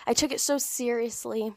I 0.06 0.14
took 0.14 0.32
it 0.32 0.40
so 0.40 0.56
seriously 0.56 1.52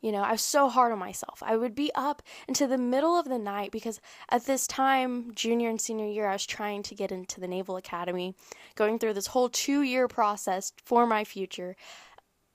you 0.00 0.12
know, 0.12 0.22
I 0.22 0.32
was 0.32 0.42
so 0.42 0.68
hard 0.68 0.92
on 0.92 0.98
myself. 0.98 1.42
I 1.44 1.56
would 1.56 1.74
be 1.74 1.90
up 1.94 2.22
into 2.46 2.66
the 2.66 2.78
middle 2.78 3.18
of 3.18 3.28
the 3.28 3.38
night 3.38 3.72
because 3.72 4.00
at 4.28 4.44
this 4.44 4.66
time, 4.66 5.34
junior 5.34 5.70
and 5.70 5.80
senior 5.80 6.06
year, 6.06 6.26
I 6.28 6.34
was 6.34 6.46
trying 6.46 6.82
to 6.84 6.94
get 6.94 7.10
into 7.10 7.40
the 7.40 7.48
Naval 7.48 7.76
Academy, 7.76 8.34
going 8.74 8.98
through 8.98 9.14
this 9.14 9.28
whole 9.28 9.48
two 9.48 9.82
year 9.82 10.06
process 10.06 10.72
for 10.84 11.06
my 11.06 11.24
future. 11.24 11.76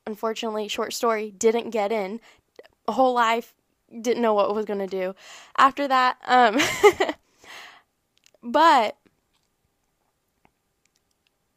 Unfortunately, 0.05 0.67
short 0.67 0.93
story, 0.93 1.31
didn't 1.31 1.71
get 1.71 1.91
in. 1.91 2.21
Whole 2.87 3.13
life, 3.13 3.53
didn't 4.01 4.21
know 4.21 4.33
what 4.33 4.49
I 4.49 4.53
was 4.53 4.65
going 4.65 4.79
to 4.79 4.87
do. 4.87 5.15
After 5.57 5.87
that, 5.87 6.17
um, 6.25 6.59
but 8.43 8.97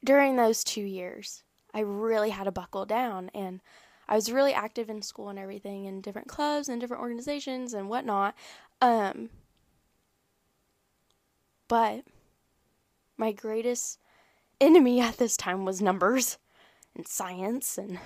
during 0.05 0.37
those 0.37 0.65
two 0.65 0.83
years, 0.83 1.43
I 1.73 1.81
really 1.81 2.31
had 2.31 2.45
to 2.45 2.53
buckle 2.53 2.87
down 2.87 3.31
and 3.35 3.61
I 4.09 4.15
was 4.15 4.31
really 4.31 4.53
active 4.53 4.91
in 4.91 5.03
school 5.03 5.29
and 5.29 5.39
everything, 5.39 5.87
in 5.87 6.01
different 6.01 6.29
clubs 6.29 6.69
and 6.69 6.81
different 6.81 7.03
organizations 7.03 7.73
and 7.75 7.89
whatnot. 7.89 8.35
Um, 8.81 9.31
but 11.69 12.05
my 13.17 13.33
greatest 13.33 13.99
enemy 14.61 15.01
at 15.01 15.19
this 15.19 15.37
time 15.37 15.65
was 15.65 15.81
numbers 15.81 16.39
and 16.95 17.07
science, 17.07 17.79
and 17.79 17.99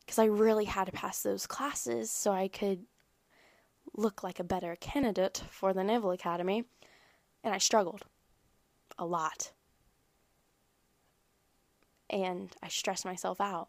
because 0.00 0.18
I 0.18 0.26
really 0.26 0.66
had 0.66 0.86
to 0.86 0.92
pass 0.92 1.22
those 1.22 1.46
classes 1.46 2.10
so 2.10 2.32
I 2.32 2.48
could 2.48 2.84
look 3.96 4.22
like 4.22 4.38
a 4.38 4.44
better 4.44 4.76
candidate 4.76 5.42
for 5.50 5.72
the 5.72 5.84
Naval 5.84 6.10
Academy, 6.10 6.64
and 7.42 7.54
I 7.54 7.58
struggled 7.58 8.02
a 8.98 9.06
lot. 9.06 9.52
And 12.10 12.54
I 12.62 12.68
stressed 12.68 13.04
myself 13.04 13.40
out. 13.40 13.68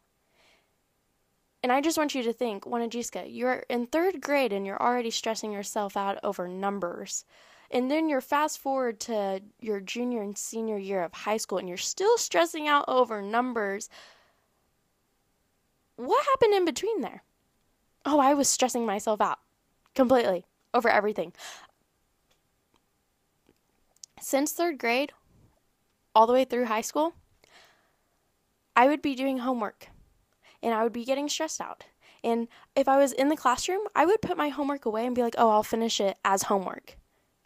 And 1.62 1.72
I 1.72 1.82
just 1.82 1.98
want 1.98 2.16
you 2.16 2.24
to 2.24 2.32
think, 2.32 2.63
Wanajiska, 2.63 3.25
you're 3.30 3.66
in 3.70 3.88
third 3.88 4.22
grade 4.22 4.54
and 4.54 4.66
you're 4.66 4.82
already 4.82 5.12
stressing 5.12 5.51
yourself 5.51 5.98
out 5.98 6.18
over 6.24 6.48
numbers. 6.48 7.25
And 7.72 7.92
then 7.92 8.08
you're 8.08 8.22
fast 8.22 8.60
forward 8.60 9.00
to 9.01 9.42
your 9.60 9.80
junior 9.80 10.22
and 10.22 10.38
senior 10.38 10.78
year 10.78 11.04
of 11.04 11.13
high 11.13 11.38
school 11.38 11.58
and 11.58 11.68
you're 11.68 11.78
still 11.78 12.18
stressing 12.18 12.68
out 12.68 12.86
over 12.88 13.22
numbers. 13.22 13.89
What 15.98 16.25
happened 16.25 16.54
in 16.54 16.66
between 16.66 17.01
there? 17.01 17.24
Oh, 18.06 18.20
I 18.20 18.34
was 18.34 18.48
stressing 18.48 18.86
myself 18.86 19.20
out 19.20 19.39
completely 19.94 20.46
over 20.74 20.89
everything. 20.89 21.34
Since 24.22 24.54
third 24.54 24.78
grade, 24.78 25.12
all 26.16 26.25
the 26.25 26.34
way 26.34 26.46
through 26.46 26.66
high 26.66 26.82
school, 26.82 27.13
I 28.75 28.88
would 28.88 29.01
be 29.01 29.13
doing 29.13 29.39
homework 29.39 29.89
and 30.62 30.74
I 30.74 30.84
would 30.84 30.94
be 30.94 31.06
getting 31.06 31.30
stressed 31.30 31.62
out. 31.62 31.86
And 32.24 32.48
if 32.75 32.88
I 32.88 32.98
was 32.98 33.12
in 33.12 33.30
the 33.30 33.38
classroom, 33.38 33.82
I 33.96 34.06
would 34.06 34.22
put 34.22 34.38
my 34.38 34.50
homework 34.50 34.86
away 34.86 35.06
and 35.06 35.16
be 35.16 35.22
like, 35.22 35.36
oh, 35.38 35.50
I'll 35.50 35.63
finish 35.63 36.01
it 36.01 36.18
as 36.25 36.44
homework. 36.44 36.98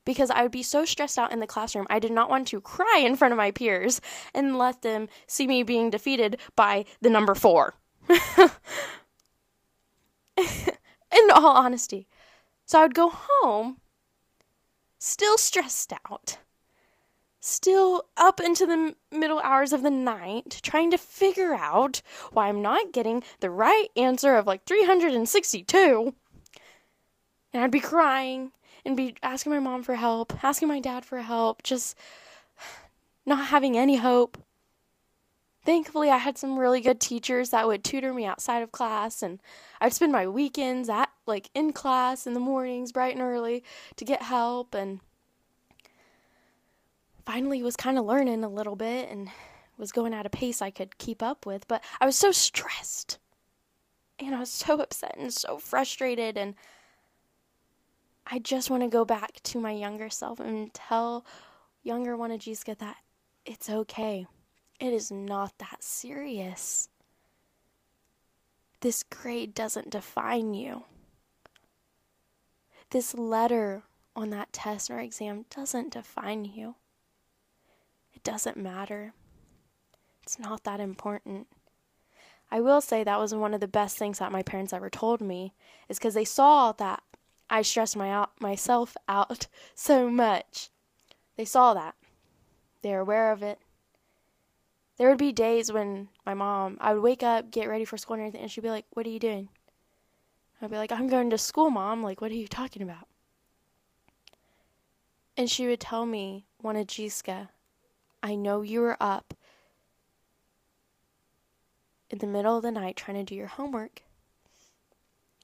Because 0.05 0.29
I 0.29 0.43
would 0.43 0.51
be 0.51 0.63
so 0.63 0.84
stressed 0.84 1.17
out 1.17 1.32
in 1.32 1.39
the 1.39 1.48
classroom, 1.48 1.88
I 1.89 2.00
did 2.00 2.12
not 2.12 2.29
want 2.29 2.48
to 2.50 2.60
cry 2.60 3.01
in 3.03 3.15
front 3.15 3.32
of 3.32 3.38
my 3.38 3.51
peers 3.51 4.01
and 4.34 4.58
let 4.58 4.82
them 4.82 5.08
see 5.27 5.48
me 5.48 5.63
being 5.63 5.89
defeated 5.89 6.39
by 6.55 6.86
the 7.01 7.10
number 7.10 7.36
four. 7.36 7.75
in 11.13 11.32
all 11.32 11.48
honesty. 11.48 12.08
So 12.65 12.79
I 12.79 12.84
would 12.84 12.96
go 12.96 13.12
home 13.13 13.77
still 15.00 15.38
stressed 15.38 15.93
out 16.10 16.38
still 17.43 18.05
up 18.15 18.39
into 18.39 18.65
the 18.65 18.95
middle 19.12 19.39
hours 19.39 19.73
of 19.73 19.83
the 19.83 19.91
night 19.91 20.62
trying 20.63 20.89
to 20.91 20.97
figure 20.97 21.53
out 21.53 22.01
why 22.31 22.47
I'm 22.47 22.62
not 22.62 22.93
getting 22.93 23.21
the 23.41 23.50
right 23.50 23.89
answer 23.97 24.35
of 24.35 24.47
like 24.47 24.65
362. 24.65 26.13
And 27.53 27.63
I'd 27.63 27.71
be 27.71 27.81
crying 27.81 28.51
and 28.85 28.95
be 28.95 29.15
asking 29.21 29.51
my 29.51 29.59
mom 29.59 29.83
for 29.83 29.95
help, 29.95 30.43
asking 30.43 30.69
my 30.69 30.79
dad 30.79 31.05
for 31.05 31.19
help, 31.19 31.63
just 31.63 31.97
not 33.25 33.47
having 33.47 33.77
any 33.77 33.97
hope. 33.97 34.38
Thankfully, 35.65 36.09
I 36.09 36.17
had 36.17 36.38
some 36.38 36.57
really 36.57 36.81
good 36.81 37.00
teachers 37.00 37.51
that 37.51 37.67
would 37.67 37.83
tutor 37.83 38.13
me 38.13 38.25
outside 38.25 38.63
of 38.63 38.73
class, 38.73 39.21
and 39.21 39.39
I'd 39.79 39.93
spend 39.93 40.12
my 40.12 40.27
weekends 40.27 40.89
at 40.89 41.09
like 41.25 41.50
in 41.53 41.71
class 41.71 42.27
in 42.27 42.33
the 42.33 42.39
mornings, 42.41 42.91
bright 42.91 43.13
and 43.13 43.21
early, 43.21 43.63
to 43.95 44.03
get 44.03 44.23
help. 44.23 44.75
And 44.75 45.00
finally 47.25 47.63
was 47.63 47.75
kind 47.75 47.98
of 47.98 48.06
learning 48.06 48.44
a 48.44 48.50
little 48.50 48.75
bit 48.75 49.10
and 49.10 49.30
was 49.77 49.92
going 49.92 50.13
at 50.13 50.25
a 50.25 50.30
pace 50.30 50.62
I 50.62 50.72
could 50.72 50.98
keep 50.98 51.24
up 51.24 51.46
with, 51.46 51.68
but 51.68 51.84
I 52.00 52.06
was 52.06 52.15
so 52.15 52.32
stressed. 52.32 53.20
And 54.20 54.36
I 54.36 54.39
was 54.39 54.50
so 54.50 54.80
upset 54.82 55.15
and 55.18 55.34
so 55.34 55.58
frustrated 55.58 56.38
and 56.38 56.56
I 58.25 58.39
just 58.39 58.70
want 58.70 58.84
to 58.84 58.89
go 58.89 59.03
back 59.03 59.42
to 59.44 59.60
my 59.60 59.72
younger 59.72 60.10
self 60.10 60.39
and 60.39 60.74
tell 60.74 61.25
younger 61.84 62.15
Wanajiska 62.15 62.77
that 62.77 62.98
it's 63.46 63.70
okay. 63.70 64.25
It 64.80 64.94
is 64.94 65.12
not 65.12 65.58
that 65.58 65.84
serious. 65.84 66.88
This 68.80 69.03
grade 69.03 69.53
doesn't 69.53 69.89
define 69.89 70.53
you. 70.53 70.84
This 72.92 73.13
letter 73.13 73.84
on 74.15 74.30
that 74.30 74.53
test 74.53 74.89
or 74.89 75.00
exam 75.00 75.46
doesn't 75.50 75.94
define 75.94 76.46
you 76.46 76.75
doesn't 78.24 78.58
matter. 78.58 79.13
It's 80.24 80.39
not 80.39 80.63
that 80.63 80.80
important. 80.80 81.48
I 82.51 82.62
will 82.62 82.82
say 82.82 83.03
that 83.03 83.20
was 83.20 83.34
one 83.34 83.53
of 83.53 83.62
the 83.62 83.68
best 83.68 83.98
things 83.98 84.20
that 84.20 84.32
my 84.32 84.44
parents 84.44 84.74
ever 84.74 84.89
told 84.89 85.22
me 85.22 85.53
is 85.89 85.98
because 85.98 86.13
they 86.13 86.25
saw 86.25 86.72
that 86.74 87.01
I 87.50 87.62
stressed 87.62 87.98
my 87.98 88.12
out, 88.12 88.32
myself 88.39 88.96
out 89.08 89.48
so 89.75 90.10
much. 90.10 90.70
They 91.36 91.46
saw 91.46 91.74
that. 91.74 91.96
They're 92.82 93.01
aware 93.01 93.32
of 93.32 93.42
it. 93.42 93.60
There 94.98 95.10
would 95.10 95.18
be 95.18 95.32
days 95.32 95.72
when 95.72 96.10
my 96.25 96.34
mom, 96.34 96.77
I 96.80 96.94
would 96.94 97.01
wake 97.01 97.24
up, 97.24 97.50
get 97.50 97.68
ready 97.68 97.86
for 97.86 97.98
school 97.98 98.13
and 98.13 98.22
everything, 98.22 98.42
and 98.42 98.51
she'd 98.51 98.62
be 98.62 98.70
like, 98.70 98.86
What 98.92 99.08
are 99.08 99.10
you 99.10 99.20
doing? 99.20 99.50
I'd 100.62 100.70
be 100.72 100.77
like, 100.77 100.92
I'm 100.92 101.08
going 101.08 101.30
to 101.32 101.38
school, 101.38 101.70
mom. 101.70 102.03
Like, 102.03 102.22
what 102.22 102.32
are 102.32 102.36
you 102.36 102.48
talking 102.48 102.82
about? 102.82 103.08
And 105.36 105.50
she 105.50 105.68
would 105.68 105.80
tell 105.80 106.06
me, 106.06 106.46
Wanajiska, 106.63 107.50
I 108.24 108.36
know 108.36 108.62
you 108.62 108.80
were 108.80 108.96
up 109.01 109.34
in 112.10 112.20
the 112.20 112.27
middle 112.27 112.56
of 112.56 112.63
the 112.63 112.72
night 112.72 112.96
trying 112.96 113.18
to 113.18 113.24
do 113.24 113.36
your 113.36 113.48
homework 113.48 114.01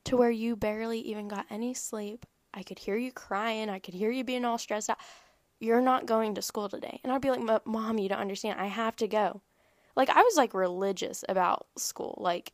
to 0.06 0.16
where 0.16 0.32
you 0.32 0.56
barely 0.56 1.00
even 1.02 1.28
got 1.28 1.46
any 1.50 1.74
sleep. 1.74 2.26
I 2.54 2.64
could 2.64 2.80
hear 2.80 2.96
you 2.96 3.12
crying. 3.12 3.70
I 3.70 3.80
could 3.80 3.94
hear 3.94 4.10
you 4.10 4.24
being 4.24 4.46
all 4.46 4.58
stressed 4.58 4.90
out. 4.90 4.98
You're 5.60 5.82
not 5.82 6.06
going 6.06 6.36
to 6.36 6.42
school 6.42 6.70
today. 6.70 7.02
And 7.04 7.12
I'd 7.12 7.22
be 7.22 7.32
like, 7.32 7.66
Mom, 7.66 7.98
you 7.98 8.08
don't 8.08 8.20
understand. 8.20 8.62
I 8.62 8.68
have 8.68 8.96
to 8.98 9.08
go. 9.10 9.42
Like, 9.98 10.10
I 10.10 10.22
was 10.22 10.38
like 10.38 10.54
religious 10.54 11.26
about 11.28 11.68
school. 11.76 12.18
Like, 12.22 12.54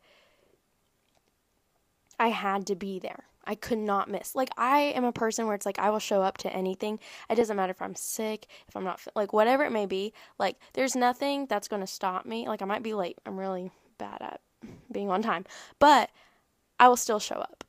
I 2.20 2.30
had 2.30 2.66
to 2.68 2.76
be 2.76 2.98
there. 2.98 3.26
I 3.48 3.56
could 3.56 3.78
not 3.78 4.10
miss. 4.10 4.36
Like 4.36 4.50
I 4.58 4.80
am 4.96 5.04
a 5.04 5.12
person 5.12 5.46
where 5.46 5.56
it's 5.56 5.66
like 5.66 5.80
I 5.80 5.90
will 5.90 6.00
show 6.00 6.22
up 6.22 6.38
to 6.40 6.54
anything. 6.54 7.00
It 7.30 7.36
doesn't 7.36 7.56
matter 7.56 7.72
if 7.72 7.82
I'm 7.82 7.96
sick, 7.96 8.48
if 8.68 8.76
I'm 8.76 8.84
not 8.84 9.02
like 9.16 9.34
whatever 9.34 9.64
it 9.64 9.72
may 9.72 9.86
be. 9.86 10.14
Like 10.40 10.58
there's 10.74 10.96
nothing 10.96 11.46
that's 11.48 11.68
going 11.68 11.82
to 11.82 11.88
stop 11.88 12.26
me. 12.26 12.48
Like 12.48 12.62
I 12.62 12.66
might 12.66 12.84
be 12.84 12.94
late. 12.94 13.18
I'm 13.26 13.38
really 13.38 13.72
bad 13.98 14.22
at 14.22 14.42
being 14.92 15.10
on 15.10 15.22
time, 15.22 15.46
but 15.80 16.10
I 16.80 16.88
will 16.88 16.98
still 16.98 17.20
show 17.20 17.36
up. 17.36 17.64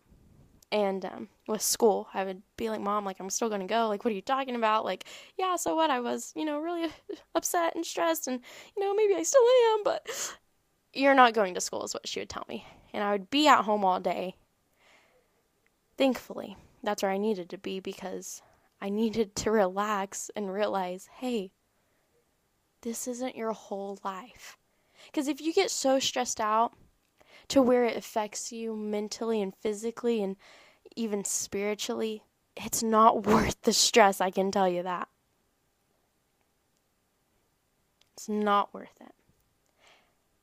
And 0.72 1.04
um, 1.04 1.28
with 1.46 1.62
school, 1.62 2.08
I 2.12 2.24
would 2.24 2.42
be 2.56 2.70
like, 2.70 2.80
Mom, 2.80 3.04
like, 3.04 3.20
I'm 3.20 3.30
still 3.30 3.48
going 3.48 3.60
to 3.60 3.66
go. 3.66 3.86
Like, 3.86 4.04
what 4.04 4.10
are 4.10 4.16
you 4.16 4.20
talking 4.20 4.56
about? 4.56 4.84
Like, 4.84 5.04
yeah, 5.38 5.54
so 5.56 5.76
what? 5.76 5.90
I 5.90 6.00
was, 6.00 6.32
you 6.34 6.44
know, 6.44 6.58
really 6.58 6.90
upset 7.36 7.76
and 7.76 7.86
stressed, 7.86 8.26
and, 8.26 8.40
you 8.76 8.82
know, 8.82 8.92
maybe 8.94 9.14
I 9.14 9.22
still 9.22 9.42
am, 9.74 9.84
but 9.84 10.34
you're 10.92 11.14
not 11.14 11.34
going 11.34 11.54
to 11.54 11.60
school, 11.60 11.84
is 11.84 11.94
what 11.94 12.08
she 12.08 12.20
would 12.20 12.28
tell 12.28 12.44
me. 12.48 12.66
And 12.92 13.04
I 13.04 13.12
would 13.12 13.30
be 13.30 13.46
at 13.46 13.62
home 13.62 13.84
all 13.84 14.00
day. 14.00 14.34
Thankfully, 15.96 16.56
that's 16.82 17.02
where 17.02 17.12
I 17.12 17.18
needed 17.18 17.48
to 17.50 17.58
be 17.58 17.80
because 17.80 18.42
I 18.80 18.88
needed 18.90 19.34
to 19.36 19.50
relax 19.50 20.30
and 20.36 20.52
realize, 20.52 21.08
hey, 21.18 21.52
this 22.82 23.08
isn't 23.08 23.36
your 23.36 23.52
whole 23.52 23.98
life. 24.04 24.56
Because 25.06 25.28
if 25.28 25.40
you 25.40 25.52
get 25.52 25.70
so 25.70 25.98
stressed 25.98 26.40
out 26.40 26.72
to 27.48 27.62
where 27.62 27.84
it 27.84 27.96
affects 27.96 28.52
you 28.52 28.74
mentally 28.74 29.40
and 29.40 29.54
physically 29.54 30.22
and 30.22 30.36
even 30.94 31.24
spiritually, 31.24 32.22
it's 32.56 32.82
not 32.82 33.26
worth 33.26 33.60
the 33.62 33.72
stress, 33.72 34.20
I 34.20 34.30
can 34.30 34.50
tell 34.50 34.68
you 34.68 34.82
that. 34.82 35.08
It's 38.14 38.28
not 38.28 38.72
worth 38.72 38.98
it. 39.00 39.12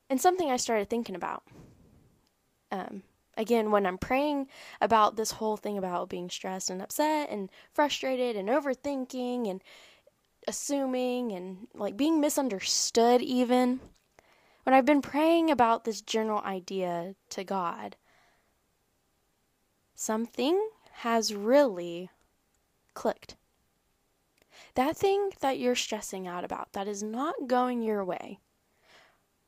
And 0.08 0.20
something 0.20 0.50
I 0.50 0.56
started 0.58 0.88
thinking 0.88 1.16
about. 1.16 1.42
Um, 2.70 3.02
again, 3.36 3.70
when 3.70 3.86
I'm 3.86 3.98
praying 3.98 4.48
about 4.80 5.16
this 5.16 5.32
whole 5.32 5.56
thing 5.56 5.78
about 5.78 6.08
being 6.08 6.30
stressed 6.30 6.70
and 6.70 6.82
upset 6.82 7.30
and 7.30 7.50
frustrated 7.72 8.36
and 8.36 8.48
overthinking 8.48 9.50
and 9.50 9.62
assuming 10.46 11.32
and 11.32 11.68
like 11.74 11.96
being 11.96 12.20
misunderstood, 12.20 13.22
even 13.22 13.80
when 14.64 14.74
I've 14.74 14.86
been 14.86 15.02
praying 15.02 15.50
about 15.50 15.84
this 15.84 16.00
general 16.00 16.40
idea 16.40 17.14
to 17.30 17.44
God, 17.44 17.96
something 19.94 20.68
has 20.92 21.34
really 21.34 22.10
clicked. 22.94 23.36
That 24.74 24.96
thing 24.96 25.30
that 25.40 25.58
you're 25.58 25.74
stressing 25.74 26.26
out 26.26 26.44
about 26.44 26.72
that 26.72 26.88
is 26.88 27.02
not 27.02 27.34
going 27.46 27.82
your 27.82 28.04
way, 28.04 28.38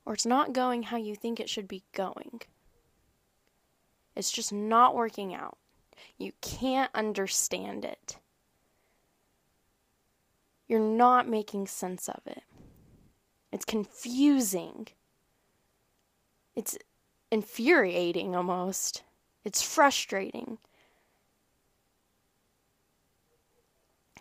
or 0.04 0.14
it's 0.14 0.26
not 0.26 0.52
going 0.52 0.84
how 0.84 0.96
you 0.96 1.16
think 1.16 1.40
it 1.40 1.48
should 1.48 1.66
be 1.66 1.84
going, 1.92 2.42
it's 4.16 4.32
just 4.32 4.52
not 4.52 4.94
working 4.94 5.34
out. 5.34 5.58
You 6.18 6.32
can't 6.40 6.90
understand 6.94 7.84
it. 7.84 8.18
You're 10.66 10.80
not 10.80 11.28
making 11.28 11.66
sense 11.66 12.08
of 12.08 12.20
it. 12.26 12.42
It's 13.52 13.64
confusing. 13.64 14.88
It's 16.56 16.76
infuriating 17.30 18.34
almost. 18.34 19.02
It's 19.44 19.62
frustrating. 19.62 20.58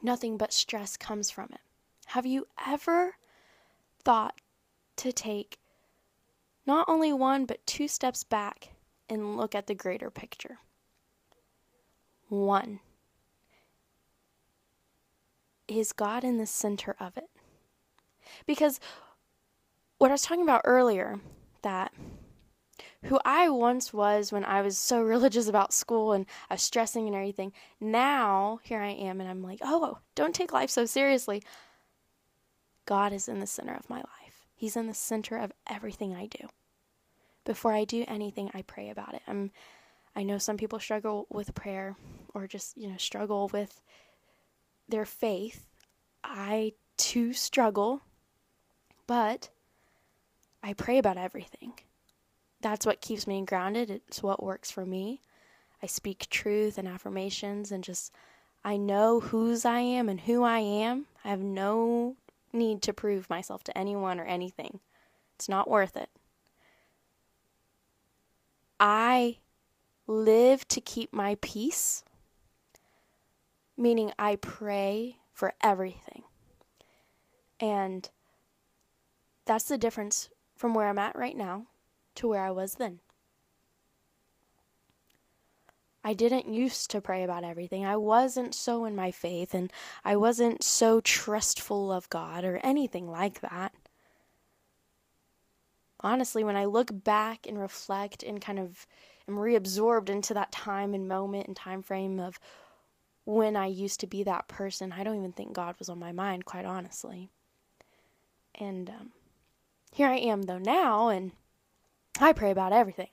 Nothing 0.03 0.37
but 0.37 0.53
stress 0.53 0.97
comes 0.97 1.31
from 1.31 1.49
it. 1.51 1.61
Have 2.07 2.25
you 2.25 2.47
ever 2.67 3.15
thought 4.03 4.39
to 4.97 5.11
take 5.11 5.57
not 6.67 6.87
only 6.87 7.11
one 7.11 7.45
but 7.45 7.65
two 7.65 7.87
steps 7.87 8.23
back 8.23 8.74
and 9.09 9.37
look 9.37 9.55
at 9.55 9.67
the 9.67 9.75
greater 9.75 10.09
picture? 10.09 10.59
One. 12.29 12.79
Is 15.67 15.93
God 15.93 16.23
in 16.23 16.37
the 16.37 16.45
center 16.45 16.95
of 16.99 17.17
it? 17.17 17.29
Because 18.45 18.79
what 19.97 20.11
I 20.11 20.13
was 20.13 20.21
talking 20.21 20.43
about 20.43 20.61
earlier, 20.65 21.19
that 21.61 21.91
who 23.05 23.19
I 23.23 23.49
once 23.49 23.93
was 23.93 24.31
when 24.31 24.43
I 24.43 24.61
was 24.61 24.77
so 24.77 25.01
religious 25.03 25.47
about 25.47 25.73
school 25.73 26.11
and 26.11 26.25
I 26.49 26.55
was 26.55 26.61
stressing 26.61 27.07
and 27.07 27.15
everything. 27.15 27.53
Now, 27.79 28.59
here 28.63 28.81
I 28.81 28.89
am, 28.89 29.19
and 29.21 29.29
I'm 29.29 29.43
like, 29.43 29.59
oh, 29.61 29.83
oh, 29.83 29.97
don't 30.15 30.35
take 30.35 30.53
life 30.53 30.69
so 30.69 30.85
seriously. 30.85 31.43
God 32.85 33.13
is 33.13 33.27
in 33.27 33.39
the 33.39 33.47
center 33.47 33.73
of 33.73 33.89
my 33.89 33.97
life, 33.97 34.47
He's 34.55 34.75
in 34.75 34.87
the 34.87 34.93
center 34.93 35.37
of 35.37 35.51
everything 35.67 36.15
I 36.15 36.27
do. 36.27 36.47
Before 37.45 37.71
I 37.71 37.85
do 37.85 38.03
anything, 38.07 38.51
I 38.53 38.63
pray 38.63 38.89
about 38.89 39.13
it. 39.13 39.21
I'm, 39.27 39.51
I 40.15 40.23
know 40.23 40.37
some 40.37 40.57
people 40.57 40.79
struggle 40.79 41.27
with 41.29 41.55
prayer 41.55 41.95
or 42.33 42.47
just, 42.47 42.75
you 42.77 42.89
know, 42.89 42.97
struggle 42.97 43.49
with 43.53 43.81
their 44.89 45.05
faith. 45.05 45.65
I 46.23 46.73
too 46.97 47.33
struggle, 47.33 48.01
but 49.07 49.49
I 50.63 50.73
pray 50.73 50.97
about 50.97 51.17
everything 51.17 51.73
that's 52.65 52.85
what 52.85 52.99
keeps 52.99 53.27
me 53.27 53.43
grounded. 53.45 53.91
It's 53.91 54.23
what 54.23 54.41
works 54.41 54.71
for 54.71 54.87
me. 54.87 55.21
I 55.83 55.85
speak 55.85 56.27
truth 56.31 56.79
and 56.79 56.87
affirmations 56.87 57.71
and 57.71 57.83
just 57.83 58.11
I 58.63 58.77
know 58.77 59.19
whose 59.19 59.65
I 59.65 59.81
am 59.81 60.09
and 60.09 60.19
who 60.19 60.41
I 60.41 60.59
am. 60.59 61.05
I 61.23 61.29
have 61.29 61.41
no 61.41 62.15
need 62.51 62.81
to 62.81 62.91
prove 62.91 63.29
myself 63.29 63.63
to 63.65 63.77
anyone 63.77 64.19
or 64.19 64.25
anything. 64.25 64.79
It's 65.35 65.47
not 65.47 65.69
worth 65.69 65.95
it. 65.95 66.09
I 68.79 69.37
live 70.07 70.67
to 70.69 70.81
keep 70.81 71.13
my 71.13 71.37
peace, 71.41 72.03
meaning 73.77 74.11
I 74.19 74.35
pray 74.35 75.17
for 75.33 75.53
everything. 75.61 76.23
And 77.59 78.09
that's 79.45 79.65
the 79.65 79.77
difference 79.77 80.29
from 80.55 80.73
where 80.73 80.87
I'm 80.87 80.99
at 80.99 81.17
right 81.17 81.37
now 81.37 81.67
to 82.15 82.27
where 82.27 82.43
I 82.43 82.51
was 82.51 82.75
then. 82.75 82.99
I 86.03 86.13
didn't 86.13 86.47
used 86.47 86.91
to 86.91 87.01
pray 87.01 87.23
about 87.23 87.43
everything. 87.43 87.83
I 87.83 87.97
wasn't 87.97 88.53
so 88.53 88.85
in 88.85 88.95
my 88.95 89.09
faith 89.09 89.55
and 89.55 89.73
I 90.03 90.15
wasn't 90.15 90.61
so 90.61 91.01
trustful 91.01 91.91
of 91.91 92.09
God 92.09 92.45
or 92.45 92.57
anything 92.57 93.09
like 93.09 93.41
that. 93.41 93.73
Honestly, 96.05 96.43
when 96.43 96.55
I 96.55 96.65
look 96.65 96.91
back 97.03 97.47
and 97.47 97.59
reflect 97.59 98.21
and 98.21 98.39
kind 98.39 98.59
of 98.59 98.85
am 99.27 99.37
reabsorbed 99.37 100.07
into 100.07 100.35
that 100.35 100.51
time 100.51 100.93
and 100.93 101.07
moment 101.07 101.47
and 101.47 101.55
time 101.55 101.81
frame 101.81 102.19
of 102.19 102.39
when 103.25 103.55
I 103.55 103.65
used 103.65 103.99
to 104.01 104.07
be 104.07 104.21
that 104.21 104.47
person, 104.47 104.93
I 104.93 105.03
don't 105.03 105.17
even 105.17 105.31
think 105.31 105.53
God 105.53 105.73
was 105.79 105.89
on 105.89 105.97
my 105.97 106.11
mind, 106.11 106.45
quite 106.45 106.63
honestly. 106.63 107.29
And 108.53 108.87
um, 108.87 109.11
here 109.91 110.07
I 110.07 110.17
am, 110.17 110.43
though, 110.43 110.59
now, 110.59 111.09
and 111.09 111.31
I 112.19 112.33
pray 112.33 112.51
about 112.51 112.71
everything. 112.71 113.09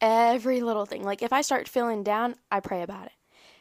Every 0.00 0.60
little 0.60 0.86
thing. 0.86 1.04
Like 1.04 1.22
if 1.22 1.32
I 1.32 1.40
start 1.40 1.68
feeling 1.68 2.02
down, 2.02 2.34
I 2.50 2.58
pray 2.58 2.82
about 2.82 3.06
it. 3.06 3.12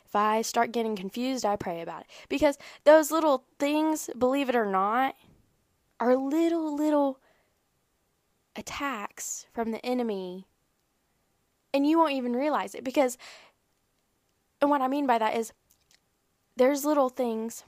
If 0.07 0.15
I 0.15 0.41
start 0.41 0.71
getting 0.71 0.95
confused, 0.95 1.45
I 1.45 1.57
pray 1.57 1.81
about 1.81 2.01
it. 2.01 2.07
Because 2.27 2.57
those 2.85 3.11
little 3.11 3.45
things, 3.59 4.09
believe 4.17 4.49
it 4.49 4.55
or 4.55 4.65
not, 4.65 5.15
are 5.99 6.15
little, 6.15 6.75
little 6.75 7.19
attacks 8.55 9.45
from 9.53 9.71
the 9.71 9.85
enemy. 9.85 10.47
And 11.73 11.87
you 11.87 11.97
won't 11.97 12.13
even 12.13 12.33
realize 12.33 12.75
it. 12.75 12.83
Because, 12.83 13.17
and 14.61 14.69
what 14.69 14.81
I 14.81 14.87
mean 14.87 15.07
by 15.07 15.17
that 15.17 15.35
is, 15.35 15.53
there's 16.57 16.85
little 16.85 17.09
things 17.09 17.63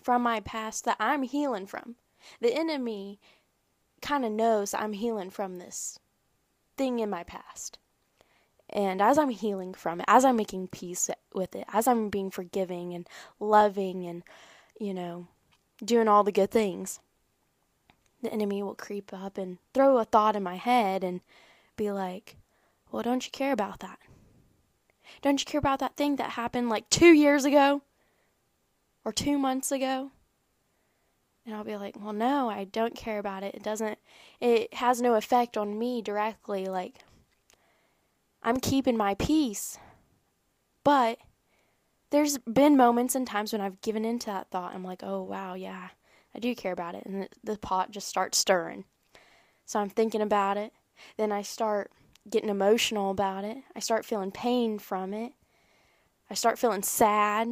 from 0.00 0.22
my 0.22 0.40
past 0.40 0.84
that 0.84 0.96
I'm 1.00 1.22
healing 1.22 1.66
from. 1.66 1.96
The 2.40 2.54
enemy 2.54 3.18
kind 4.00 4.24
of 4.24 4.32
knows 4.32 4.74
I'm 4.74 4.92
healing 4.92 5.30
from 5.30 5.56
this 5.56 5.98
thing 6.76 7.00
in 7.00 7.10
my 7.10 7.24
past. 7.24 7.78
And 8.70 9.00
as 9.00 9.18
I'm 9.18 9.30
healing 9.30 9.74
from 9.74 10.00
it, 10.00 10.04
as 10.08 10.24
I'm 10.24 10.36
making 10.36 10.68
peace 10.68 11.10
with 11.34 11.56
it, 11.56 11.64
as 11.72 11.88
I'm 11.88 12.10
being 12.10 12.30
forgiving 12.30 12.94
and 12.94 13.08
loving 13.40 14.06
and, 14.06 14.22
you 14.78 14.92
know, 14.94 15.26
doing 15.82 16.06
all 16.06 16.22
the 16.22 16.32
good 16.32 16.50
things, 16.50 17.00
the 18.22 18.32
enemy 18.32 18.62
will 18.62 18.74
creep 18.74 19.12
up 19.12 19.38
and 19.38 19.58
throw 19.74 19.98
a 19.98 20.04
thought 20.04 20.36
in 20.36 20.42
my 20.42 20.56
head 20.56 21.04
and 21.04 21.20
be 21.76 21.90
like, 21.90 22.36
Well, 22.90 23.02
don't 23.02 23.24
you 23.24 23.30
care 23.30 23.52
about 23.52 23.80
that? 23.80 23.98
Don't 25.22 25.40
you 25.40 25.46
care 25.46 25.58
about 25.58 25.78
that 25.78 25.96
thing 25.96 26.16
that 26.16 26.30
happened 26.30 26.68
like 26.68 26.90
two 26.90 27.12
years 27.12 27.44
ago 27.44 27.82
or 29.04 29.12
two 29.12 29.38
months 29.38 29.72
ago? 29.72 30.10
And 31.46 31.54
I'll 31.54 31.64
be 31.64 31.76
like, 31.76 31.96
Well, 31.98 32.12
no, 32.12 32.50
I 32.50 32.64
don't 32.64 32.94
care 32.94 33.18
about 33.18 33.42
it. 33.42 33.54
It 33.54 33.62
doesn't, 33.62 33.98
it 34.40 34.74
has 34.74 35.00
no 35.00 35.14
effect 35.14 35.56
on 35.56 35.78
me 35.78 36.02
directly. 36.02 36.66
Like, 36.66 36.96
I'm 38.42 38.60
keeping 38.60 38.96
my 38.96 39.14
peace. 39.14 39.78
But 40.84 41.18
there's 42.10 42.38
been 42.38 42.76
moments 42.76 43.14
and 43.14 43.26
times 43.26 43.52
when 43.52 43.60
I've 43.60 43.80
given 43.80 44.04
into 44.04 44.26
that 44.26 44.50
thought. 44.50 44.74
I'm 44.74 44.84
like, 44.84 45.02
oh, 45.02 45.22
wow, 45.22 45.54
yeah, 45.54 45.88
I 46.34 46.38
do 46.38 46.54
care 46.54 46.72
about 46.72 46.94
it. 46.94 47.04
And 47.06 47.28
the, 47.42 47.58
pot 47.58 47.90
just 47.90 48.08
starts 48.08 48.38
stirring. 48.38 48.84
So 49.64 49.80
I'm 49.80 49.90
thinking 49.90 50.20
about 50.20 50.56
it. 50.56 50.72
Then 51.16 51.32
I 51.32 51.42
start 51.42 51.90
getting 52.28 52.50
emotional 52.50 53.10
about 53.10 53.44
it. 53.44 53.58
I 53.74 53.80
start 53.80 54.04
feeling 54.04 54.30
pain 54.30 54.78
from 54.78 55.14
it. 55.14 55.32
I 56.30 56.34
start 56.34 56.58
feeling 56.58 56.82
sad. 56.82 57.48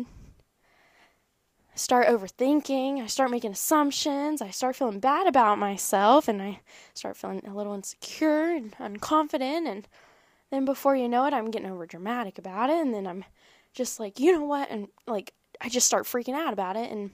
I 1.73 1.77
start 1.77 2.07
overthinking. 2.07 3.03
I 3.03 3.07
start 3.07 3.31
making 3.31 3.53
assumptions. 3.53 4.43
I 4.43 4.51
start 4.51 4.77
feeling 4.77 5.01
bad 5.01 5.27
about 5.27 5.59
myself. 5.59 6.29
And 6.29 6.43
I 6.43 6.61
start 6.95 7.17
feeling 7.17 7.43
a 7.47 7.55
little 7.55 7.75
insecure 7.75 8.55
and 8.55 8.73
unconfident. 8.79 9.67
And 9.67 9.89
then 10.51 10.65
before 10.65 10.97
you 10.97 11.09
know 11.09 11.27
it, 11.27 11.35
I'm 11.35 11.51
getting 11.51 11.71
over 11.71 11.87
dramatic 11.87 12.39
about 12.39 12.71
it. 12.71 12.81
And 12.81 12.95
then 12.95 13.07
I'm 13.07 13.25
just 13.73 14.01
like, 14.01 14.19
you 14.19 14.33
know 14.33 14.45
what? 14.45 14.71
And 14.71 14.89
like, 15.07 15.33
I 15.61 15.69
just 15.69 15.87
start 15.87 16.05
freaking 16.05 16.35
out 16.35 16.53
about 16.53 16.77
it, 16.77 16.91
and 16.91 17.11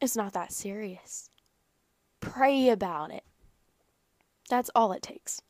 it's 0.00 0.16
not 0.16 0.32
that 0.34 0.52
serious. 0.52 1.30
Pray 2.20 2.68
about 2.68 3.10
it. 3.10 3.24
That's 4.48 4.70
all 4.74 4.92
it 4.92 5.02
takes. 5.02 5.40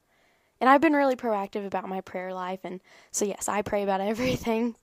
And 0.61 0.71
I've 0.71 0.81
been 0.81 0.95
really 0.95 1.17
proactive 1.17 1.67
about 1.67 1.89
my 1.89 2.01
prayer 2.01 2.33
life, 2.33 2.61
and 2.65 2.81
so 3.11 3.25
yes, 3.25 3.49
I 3.49 3.63
pray 3.63 3.83
about 3.83 4.01
everything 4.13 4.77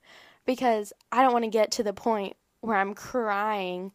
because 0.46 0.92
I 1.10 1.22
don't 1.22 1.32
want 1.32 1.44
to 1.44 1.50
get 1.50 1.72
to 1.72 1.82
the 1.82 1.92
point 1.92 2.36
where 2.60 2.76
I'm 2.76 2.94
crying 2.94 3.92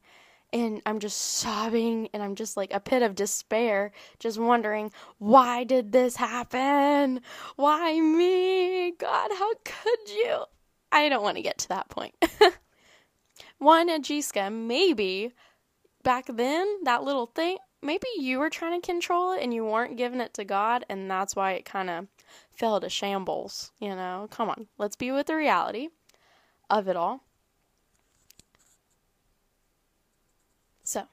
and 0.51 0.81
I'm 0.85 0.99
just 0.99 1.17
sobbing 1.17 2.09
and 2.13 2.23
I'm 2.23 2.35
just 2.35 2.57
like 2.57 2.73
a 2.73 2.79
pit 2.79 3.03
of 3.03 3.15
despair, 3.15 3.91
just 4.17 4.39
wondering, 4.39 4.91
why 5.19 5.63
did 5.63 5.91
this 5.91 6.15
happen? 6.15 7.21
Why 7.55 7.99
me? 7.99 8.91
God, 8.91 9.31
how 9.37 9.53
could 9.63 10.09
you? 10.09 10.43
I 10.91 11.07
don't 11.09 11.23
want 11.23 11.37
to 11.37 11.43
get 11.43 11.59
to 11.59 11.69
that 11.69 11.89
point. 11.89 12.15
Wanajiska, 13.61 14.51
maybe 14.51 15.33
back 16.03 16.25
then, 16.27 16.83
that 16.83 17.03
little 17.03 17.27
thing, 17.27 17.57
maybe 17.81 18.07
you 18.17 18.39
were 18.39 18.49
trying 18.49 18.79
to 18.79 18.85
control 18.85 19.33
it 19.33 19.41
and 19.41 19.53
you 19.53 19.65
weren't 19.65 19.97
giving 19.97 20.21
it 20.21 20.33
to 20.35 20.45
God, 20.45 20.85
and 20.89 21.09
that's 21.09 21.35
why 21.35 21.53
it 21.53 21.65
kind 21.65 21.89
of 21.89 22.07
fell 22.51 22.79
to 22.79 22.89
shambles. 22.89 23.71
You 23.79 23.95
know, 23.95 24.27
come 24.31 24.49
on, 24.49 24.67
let's 24.77 24.95
be 24.95 25.11
with 25.11 25.27
the 25.27 25.35
reality 25.35 25.89
of 26.69 26.87
it 26.87 26.95
all. 26.95 27.23
So, 30.83 31.03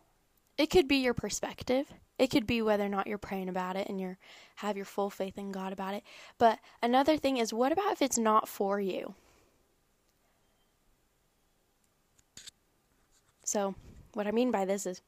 it 0.56 0.70
could 0.70 0.88
be 0.88 0.96
your 0.96 1.14
perspective. 1.14 1.92
It 2.18 2.30
could 2.30 2.46
be 2.46 2.62
whether 2.62 2.84
or 2.84 2.88
not 2.88 3.06
you're 3.06 3.18
praying 3.18 3.50
about 3.50 3.76
it 3.76 3.88
and 3.90 4.00
you 4.00 4.16
have 4.56 4.76
your 4.76 4.86
full 4.86 5.10
faith 5.10 5.36
in 5.36 5.52
God 5.52 5.72
about 5.72 5.92
it. 5.92 6.02
But 6.38 6.58
another 6.82 7.18
thing 7.18 7.36
is, 7.36 7.52
what 7.52 7.72
about 7.72 7.92
if 7.92 8.00
it's 8.00 8.16
not 8.16 8.48
for 8.48 8.80
you? 8.80 9.14
So, 13.44 13.74
what 14.16 14.26
I 14.26 14.32
mean 14.32 14.50
by 14.50 14.64
this 14.64 14.86
is 14.86 15.02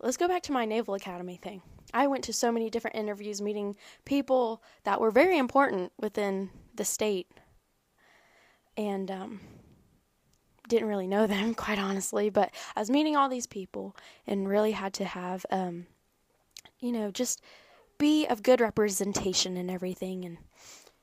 let's 0.00 0.16
go 0.16 0.28
back 0.28 0.42
to 0.44 0.52
my 0.52 0.64
Naval 0.64 0.94
Academy 0.94 1.36
thing. 1.36 1.62
I 1.92 2.06
went 2.06 2.24
to 2.24 2.32
so 2.32 2.52
many 2.52 2.70
different 2.70 2.96
interviews 2.96 3.42
meeting 3.42 3.76
people 4.04 4.62
that 4.84 5.00
were 5.00 5.10
very 5.10 5.36
important 5.36 5.92
within 5.98 6.50
the 6.74 6.84
state 6.84 7.28
and 8.76 9.10
um, 9.10 9.40
didn't 10.68 10.88
really 10.88 11.08
know 11.08 11.26
them, 11.26 11.54
quite 11.56 11.78
honestly. 11.78 12.30
But 12.30 12.52
I 12.76 12.80
was 12.80 12.90
meeting 12.90 13.16
all 13.16 13.28
these 13.28 13.48
people 13.48 13.96
and 14.26 14.48
really 14.48 14.72
had 14.72 14.94
to 14.94 15.04
have, 15.04 15.44
um, 15.50 15.86
you 16.78 16.92
know, 16.92 17.10
just 17.10 17.42
be 17.98 18.26
of 18.26 18.42
good 18.42 18.60
representation 18.60 19.56
and 19.56 19.70
everything. 19.70 20.24
And 20.24 20.38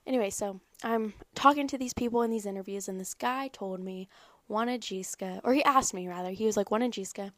anyway, 0.08 0.30
so 0.30 0.62
I'm 0.84 1.13
talking 1.36 1.67
to 1.67 1.78
these 1.78 1.93
people 1.93 2.21
in 2.21 2.32
these 2.32 2.45
interviews, 2.45 2.88
and 2.88 3.00
this 3.00 3.13
guy 3.13 3.50
told 3.50 3.82
me 3.82 4.08
Wanajiska, 4.52 5.42
or 5.44 5.54
he 5.54 5.64
asked 5.64 5.94
me 5.94 6.08
rather, 6.08 6.32
he 6.32 6.46
was 6.46 6.58
like, 6.58 6.70
Wanajiska, 6.70 7.32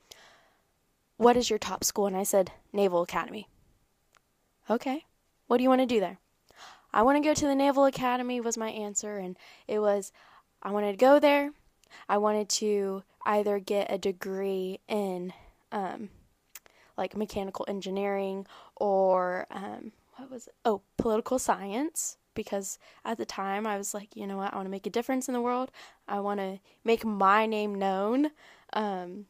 what 1.17 1.37
is 1.37 1.49
your 1.49 1.59
top 1.59 1.83
school? 1.83 2.07
And 2.07 2.17
I 2.17 2.23
said, 2.23 2.51
Naval 2.73 3.03
Academy. 3.03 3.47
Okay. 4.69 5.05
What 5.47 5.57
do 5.57 5.63
you 5.63 5.69
want 5.69 5.81
to 5.81 5.87
do 5.87 5.99
there? 5.99 6.17
I 6.91 7.03
want 7.03 7.21
to 7.21 7.27
go 7.27 7.33
to 7.33 7.47
the 7.47 7.55
Naval 7.55 7.85
Academy, 7.85 8.41
was 8.41 8.57
my 8.57 8.69
answer. 8.69 9.17
And 9.17 9.37
it 9.67 9.79
was, 9.79 10.11
I 10.61 10.71
wanted 10.71 10.91
to 10.91 10.97
go 10.97 11.19
there. 11.19 11.51
I 12.09 12.17
wanted 12.17 12.49
to 12.49 13.03
either 13.25 13.59
get 13.59 13.91
a 13.91 13.97
degree 13.97 14.79
in, 14.87 15.33
um, 15.71 16.09
like 16.97 17.15
mechanical 17.15 17.65
engineering 17.67 18.47
or, 18.75 19.47
um, 19.51 19.91
what 20.15 20.31
was 20.31 20.47
it? 20.47 20.55
Oh, 20.65 20.81
political 20.97 21.39
science 21.39 22.17
because 22.33 22.79
at 23.05 23.17
the 23.17 23.25
time 23.25 23.65
I 23.65 23.77
was 23.77 23.93
like, 23.93 24.15
you 24.15 24.27
know 24.27 24.37
what, 24.37 24.53
I 24.53 24.55
want 24.55 24.65
to 24.65 24.71
make 24.71 24.87
a 24.87 24.91
difference 24.91 25.27
in 25.27 25.33
the 25.33 25.41
world. 25.41 25.71
I 26.07 26.19
want 26.19 26.39
to 26.39 26.59
make 26.83 27.05
my 27.05 27.45
name 27.45 27.75
known. 27.75 28.31
Um, 28.73 29.25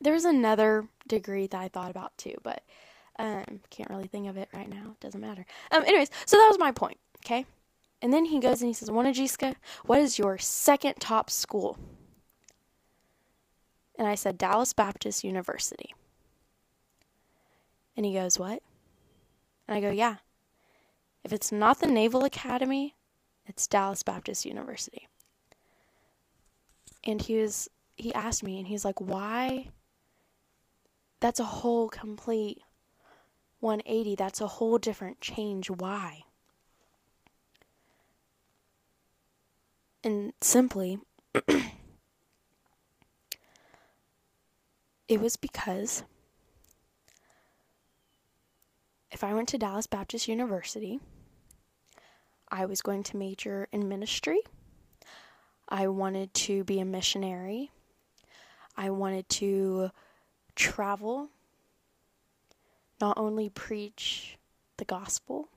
there's 0.00 0.24
another 0.24 0.88
degree 1.06 1.46
that 1.46 1.60
I 1.60 1.68
thought 1.68 1.90
about 1.90 2.16
too, 2.18 2.34
but 2.42 2.62
um, 3.18 3.60
can't 3.70 3.90
really 3.90 4.06
think 4.06 4.28
of 4.28 4.36
it 4.36 4.48
right 4.52 4.68
now. 4.68 4.92
It 4.92 5.00
doesn't 5.00 5.20
matter. 5.20 5.46
Um, 5.70 5.84
anyways, 5.84 6.10
so 6.26 6.36
that 6.36 6.48
was 6.48 6.58
my 6.58 6.72
point. 6.72 6.98
Okay, 7.24 7.46
and 8.00 8.12
then 8.12 8.24
he 8.24 8.40
goes 8.40 8.60
and 8.60 8.68
he 8.68 8.74
says, 8.74 8.90
"Wanajiska, 8.90 9.54
what 9.84 10.00
is 10.00 10.18
your 10.18 10.38
second 10.38 10.94
top 10.98 11.30
school?" 11.30 11.78
And 13.96 14.08
I 14.08 14.14
said, 14.14 14.38
"Dallas 14.38 14.72
Baptist 14.72 15.22
University." 15.22 15.94
And 17.96 18.04
he 18.04 18.12
goes, 18.12 18.38
"What?" 18.38 18.62
And 19.68 19.76
I 19.76 19.80
go, 19.80 19.90
"Yeah." 19.90 20.16
If 21.24 21.32
it's 21.32 21.52
not 21.52 21.80
the 21.80 21.86
Naval 21.86 22.24
Academy, 22.24 22.96
it's 23.46 23.66
Dallas 23.66 24.02
Baptist 24.02 24.44
University. 24.44 25.08
And 27.04 27.22
he 27.22 27.36
was 27.36 27.68
he 27.96 28.12
asked 28.14 28.42
me 28.42 28.58
and 28.58 28.66
he's 28.66 28.84
like, 28.84 29.00
"Why?" 29.00 29.70
That's 31.20 31.40
a 31.40 31.44
whole 31.44 31.88
complete 31.88 32.62
180. 33.60 34.16
That's 34.16 34.40
a 34.40 34.46
whole 34.48 34.78
different 34.78 35.20
change. 35.20 35.70
Why? 35.70 36.24
And 40.02 40.32
simply 40.40 40.98
it 45.08 45.20
was 45.20 45.36
because 45.36 46.02
if 49.12 49.22
I 49.22 49.32
went 49.32 49.48
to 49.50 49.58
Dallas 49.58 49.86
Baptist 49.86 50.26
University, 50.26 50.98
I 52.52 52.66
was 52.66 52.82
going 52.82 53.02
to 53.04 53.16
major 53.16 53.66
in 53.72 53.88
ministry. 53.88 54.40
I 55.70 55.88
wanted 55.88 56.34
to 56.34 56.64
be 56.64 56.80
a 56.80 56.84
missionary. 56.84 57.70
I 58.76 58.90
wanted 58.90 59.26
to 59.30 59.90
travel, 60.54 61.30
not 63.00 63.16
only 63.16 63.48
preach 63.48 64.36
the 64.76 64.84
gospel 64.84 65.48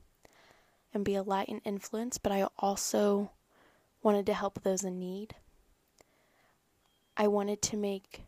and 0.93 1.03
be 1.03 1.15
a 1.15 1.21
light 1.21 1.49
and 1.49 1.59
influence, 1.65 2.17
but 2.17 2.31
I 2.31 2.47
also 2.59 3.31
wanted 4.01 4.25
to 4.27 4.33
help 4.33 4.63
those 4.63 4.85
in 4.85 4.97
need. 4.97 5.35
I 7.17 7.27
wanted 7.27 7.61
to 7.63 7.77
make 7.77 8.21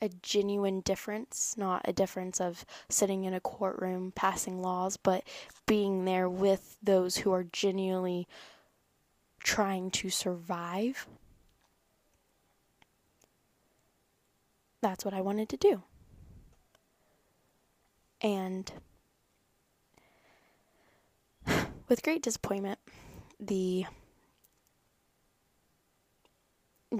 a 0.00 0.08
genuine 0.22 0.80
difference, 0.80 1.54
not 1.56 1.82
a 1.84 1.92
difference 1.92 2.40
of 2.40 2.64
sitting 2.88 3.24
in 3.24 3.34
a 3.34 3.40
courtroom 3.40 4.12
passing 4.14 4.60
laws, 4.60 4.96
but 4.96 5.24
being 5.66 6.04
there 6.04 6.28
with 6.28 6.76
those 6.82 7.18
who 7.18 7.32
are 7.32 7.44
genuinely 7.44 8.28
trying 9.42 9.90
to 9.90 10.10
survive. 10.10 11.06
That's 14.80 15.04
what 15.04 15.14
I 15.14 15.20
wanted 15.20 15.48
to 15.50 15.56
do. 15.56 15.82
And 18.20 18.70
with 21.88 22.02
great 22.02 22.22
disappointment, 22.22 22.78
the 23.40 23.86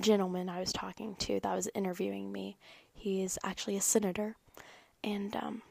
gentleman 0.00 0.48
I 0.48 0.60
was 0.60 0.72
talking 0.72 1.14
to 1.16 1.40
that 1.40 1.54
was 1.54 1.68
interviewing 1.74 2.32
me, 2.32 2.56
he 2.92 3.22
is 3.22 3.38
actually 3.44 3.76
a 3.76 3.80
senator, 3.80 4.36
and 5.02 5.34
um, 5.36 5.62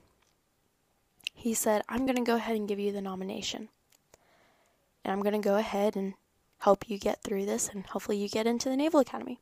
he 1.34 1.54
said, 1.54 1.82
I'm 1.90 2.06
going 2.06 2.18
to 2.18 2.24
go 2.24 2.36
ahead 2.36 2.56
and 2.56 2.68
give 2.68 2.80
you 2.80 2.92
the 2.92 3.02
nomination. 3.02 3.70
And 5.04 5.12
I'm 5.12 5.22
going 5.22 5.34
to 5.34 5.46
go 5.46 5.58
ahead 5.58 5.96
and 5.96 6.14
help 6.60 6.90
you 6.90 6.98
get 6.98 7.22
through 7.24 7.46
this, 7.46 7.70
and 7.70 7.86
hopefully 7.86 8.18
you 8.18 8.30
get 8.30 8.48
into 8.48 8.70
the 8.70 8.78
Naval 8.78 9.00
Academy. 9.00 9.40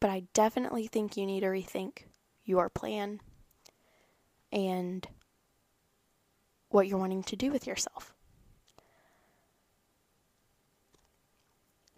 But 0.00 0.10
I 0.10 0.24
definitely 0.34 0.88
think 0.88 1.16
you 1.16 1.26
need 1.26 1.40
to 1.40 1.46
rethink 1.46 2.04
your 2.44 2.68
plan 2.68 3.20
and 4.50 5.06
what 6.70 6.88
you're 6.88 6.98
wanting 6.98 7.22
to 7.24 7.36
do 7.36 7.52
with 7.52 7.66
yourself. 7.66 8.11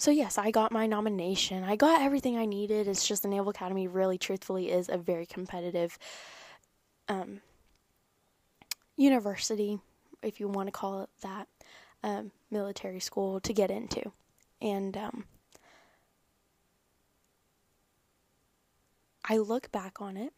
So, 0.04 0.10
yes, 0.10 0.36
I 0.36 0.50
got 0.50 0.70
my 0.70 0.86
nomination. 0.86 1.64
I 1.64 1.76
got 1.76 2.02
everything 2.02 2.36
I 2.36 2.44
needed. 2.44 2.88
It's 2.88 3.08
just 3.08 3.22
the 3.22 3.28
Naval 3.30 3.48
Academy, 3.48 3.88
really, 3.88 4.18
truthfully, 4.18 4.70
is 4.70 4.90
a 4.90 4.98
very 4.98 5.24
competitive 5.24 5.98
um, 7.08 7.40
university, 8.98 9.78
if 10.22 10.40
you 10.40 10.48
want 10.48 10.66
to 10.66 10.72
call 10.72 11.04
it 11.04 11.08
that, 11.22 11.48
um, 12.02 12.32
military 12.50 13.00
school 13.00 13.40
to 13.40 13.54
get 13.54 13.70
into. 13.70 14.12
And 14.60 14.94
um, 14.94 15.24
I 19.26 19.38
look 19.38 19.72
back 19.72 20.02
on 20.02 20.18
it 20.18 20.34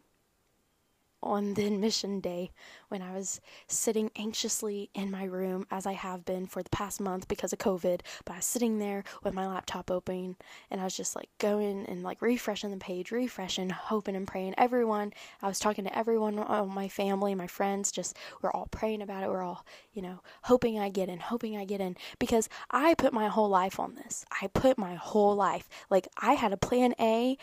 on 1.26 1.54
the 1.54 1.66
admission 1.66 2.20
day 2.20 2.50
when 2.88 3.02
I 3.02 3.14
was 3.14 3.40
sitting 3.66 4.10
anxiously 4.16 4.90
in 4.94 5.10
my 5.10 5.24
room 5.24 5.66
as 5.70 5.86
I 5.86 5.92
have 5.92 6.24
been 6.24 6.46
for 6.46 6.62
the 6.62 6.70
past 6.70 7.00
month 7.00 7.28
because 7.28 7.52
of 7.52 7.58
COVID. 7.58 8.00
But 8.24 8.32
I 8.32 8.36
was 8.36 8.44
sitting 8.44 8.78
there 8.78 9.04
with 9.22 9.34
my 9.34 9.46
laptop 9.46 9.90
open 9.90 10.36
and 10.70 10.80
I 10.80 10.84
was 10.84 10.96
just 10.96 11.16
like 11.16 11.28
going 11.38 11.86
and 11.86 12.02
like 12.02 12.22
refreshing 12.22 12.70
the 12.70 12.76
page, 12.76 13.10
refreshing, 13.10 13.70
hoping 13.70 14.16
and 14.16 14.26
praying. 14.26 14.54
Everyone, 14.56 15.12
I 15.42 15.48
was 15.48 15.58
talking 15.58 15.84
to 15.84 15.98
everyone, 15.98 16.38
uh, 16.38 16.64
my 16.64 16.88
family, 16.88 17.34
my 17.34 17.46
friends, 17.46 17.90
just 17.90 18.16
we're 18.42 18.52
all 18.52 18.68
praying 18.70 19.02
about 19.02 19.22
it. 19.22 19.28
We're 19.28 19.42
all, 19.42 19.64
you 19.92 20.02
know, 20.02 20.22
hoping 20.42 20.78
I 20.78 20.88
get 20.88 21.08
in, 21.08 21.18
hoping 21.18 21.56
I 21.56 21.64
get 21.64 21.80
in 21.80 21.96
because 22.18 22.48
I 22.70 22.94
put 22.94 23.12
my 23.12 23.28
whole 23.28 23.48
life 23.48 23.78
on 23.80 23.94
this. 23.94 24.24
I 24.40 24.46
put 24.48 24.78
my 24.78 24.94
whole 24.94 25.34
life. 25.34 25.68
Like 25.90 26.08
I 26.18 26.34
had 26.34 26.52
a 26.52 26.56
plan 26.56 26.94
A 27.00 27.36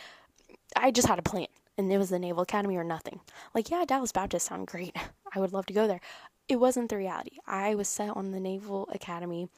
I 0.76 0.90
just 0.90 1.08
had 1.08 1.18
a 1.18 1.22
plan, 1.22 1.46
and 1.76 1.92
it 1.92 1.98
was 1.98 2.10
the 2.10 2.18
Naval 2.18 2.42
Academy 2.42 2.76
or 2.76 2.84
nothing. 2.84 3.20
Like, 3.54 3.70
yeah, 3.70 3.84
Dallas 3.84 4.12
Baptist 4.12 4.46
sound 4.46 4.66
great. 4.66 4.96
I 5.34 5.40
would 5.40 5.52
love 5.52 5.66
to 5.66 5.72
go 5.72 5.86
there. 5.86 6.00
It 6.48 6.56
wasn't 6.56 6.90
the 6.90 6.96
reality. 6.96 7.38
I 7.46 7.74
was 7.74 7.88
set 7.88 8.10
on 8.10 8.30
the 8.30 8.40
Naval 8.40 8.88
Academy, 8.92 9.48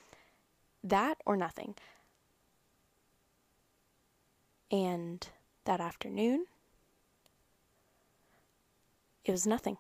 that 0.83 1.19
or 1.27 1.37
nothing. 1.37 1.75
And 4.71 5.27
that 5.65 5.81
afternoon, 5.81 6.47
it 9.25 9.33
was 9.33 9.47
nothing. 9.47 9.77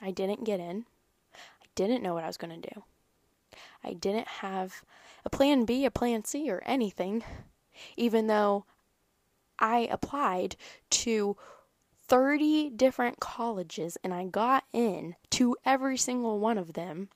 I 0.00 0.10
didn't 0.10 0.44
get 0.44 0.60
in. 0.60 0.84
I 1.34 1.66
didn't 1.74 2.02
know 2.02 2.14
what 2.14 2.24
I 2.24 2.28
was 2.28 2.36
going 2.36 2.60
to 2.60 2.70
do. 2.74 2.82
I 3.82 3.94
didn't 3.94 4.28
have 4.28 4.82
a 5.24 5.30
plan 5.30 5.64
B, 5.64 5.84
a 5.84 5.90
plan 5.90 6.24
C, 6.24 6.50
or 6.50 6.62
anything, 6.64 7.24
even 7.96 8.26
though 8.26 8.64
I 9.58 9.88
applied 9.90 10.56
to 10.90 11.36
30 12.08 12.70
different 12.70 13.20
colleges 13.20 13.98
and 14.02 14.14
I 14.14 14.24
got 14.24 14.64
in 14.72 15.14
to 15.30 15.56
every 15.64 15.98
single 15.98 16.38
one 16.38 16.58
of 16.58 16.72
them. 16.72 17.08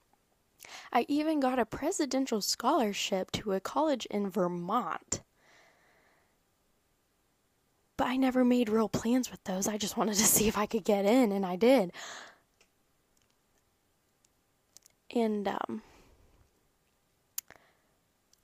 I 0.92 1.06
even 1.08 1.40
got 1.40 1.58
a 1.58 1.66
presidential 1.66 2.40
scholarship 2.40 3.32
to 3.32 3.52
a 3.52 3.60
college 3.60 4.06
in 4.06 4.30
Vermont. 4.30 5.22
But 7.96 8.06
I 8.08 8.16
never 8.16 8.44
made 8.44 8.68
real 8.68 8.88
plans 8.88 9.30
with 9.30 9.42
those. 9.44 9.68
I 9.68 9.76
just 9.76 9.96
wanted 9.96 10.14
to 10.16 10.24
see 10.24 10.48
if 10.48 10.58
I 10.58 10.66
could 10.66 10.84
get 10.84 11.04
in, 11.04 11.32
and 11.32 11.44
I 11.44 11.56
did. 11.56 11.92
And 15.14 15.46
um, 15.46 15.82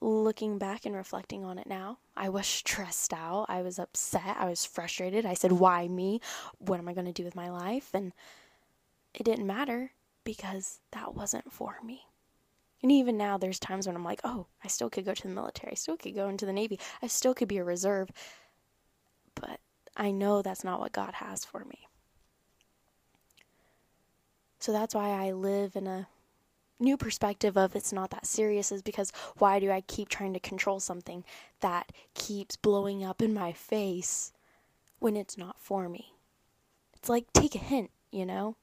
looking 0.01 0.57
back 0.57 0.85
and 0.85 0.95
reflecting 0.95 1.43
on 1.43 1.57
it 1.57 1.67
now, 1.67 1.97
I 2.15 2.29
was 2.29 2.47
stressed 2.47 3.13
out. 3.13 3.45
I 3.49 3.61
was 3.61 3.79
upset. 3.79 4.37
I 4.37 4.49
was 4.49 4.65
frustrated. 4.65 5.25
I 5.25 5.33
said, 5.33 5.51
Why 5.51 5.87
me? 5.87 6.21
What 6.59 6.79
am 6.79 6.87
I 6.87 6.93
going 6.93 7.07
to 7.07 7.13
do 7.13 7.23
with 7.23 7.35
my 7.35 7.49
life? 7.49 7.89
And 7.93 8.13
it 9.13 9.23
didn't 9.23 9.47
matter 9.47 9.91
because 10.23 10.79
that 10.91 11.15
wasn't 11.15 11.51
for 11.51 11.77
me. 11.83 12.03
And 12.81 12.91
even 12.91 13.17
now, 13.17 13.37
there's 13.37 13.59
times 13.59 13.87
when 13.87 13.95
I'm 13.95 14.05
like, 14.05 14.21
Oh, 14.23 14.47
I 14.63 14.67
still 14.67 14.89
could 14.89 15.05
go 15.05 15.13
to 15.13 15.27
the 15.27 15.33
military. 15.33 15.71
I 15.73 15.75
still 15.75 15.97
could 15.97 16.15
go 16.15 16.29
into 16.29 16.45
the 16.45 16.53
Navy. 16.53 16.79
I 17.01 17.07
still 17.07 17.33
could 17.33 17.47
be 17.47 17.57
a 17.57 17.63
reserve. 17.63 18.09
But 19.35 19.59
I 19.97 20.11
know 20.11 20.41
that's 20.41 20.63
not 20.63 20.79
what 20.79 20.93
God 20.93 21.15
has 21.15 21.43
for 21.43 21.65
me. 21.65 21.87
So 24.59 24.71
that's 24.71 24.93
why 24.93 25.09
I 25.09 25.31
live 25.31 25.75
in 25.75 25.87
a 25.87 26.07
new 26.79 26.97
perspective 26.97 27.57
of 27.57 27.75
it's 27.75 27.93
not 27.93 28.11
that 28.11 28.25
serious 28.25 28.71
is 28.71 28.81
because 28.81 29.11
why 29.37 29.59
do 29.59 29.71
I 29.71 29.81
keep 29.81 30.09
trying 30.09 30.33
to 30.33 30.39
control 30.39 30.79
something 30.79 31.23
that 31.59 31.91
keeps 32.13 32.55
blowing 32.55 33.03
up 33.03 33.21
in 33.21 33.33
my 33.33 33.51
face 33.51 34.31
when 34.99 35.15
it's 35.15 35.37
not 35.37 35.59
for 35.59 35.89
me? 35.89 36.13
It's 36.95 37.09
like 37.09 37.31
take 37.33 37.55
a 37.55 37.59
hint, 37.59 37.91
you 38.11 38.25
know? 38.25 38.55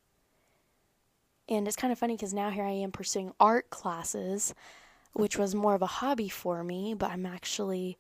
And 1.49 1.67
it's 1.67 1.77
kind 1.77 1.93
of 1.93 1.99
funny 1.99 2.17
because 2.17 2.35
now 2.35 2.51
here 2.51 2.65
I 2.65 2.71
am 2.71 2.91
pursuing 2.91 3.33
art 3.39 3.71
classes, 3.71 4.55
which 5.13 5.39
was 5.39 5.55
more 5.55 5.75
of 5.75 5.83
a 5.83 5.87
hobby 5.87 6.29
for 6.29 6.65
me, 6.65 6.95
but 6.95 7.11
I'm 7.11 7.27
actually 7.27 7.99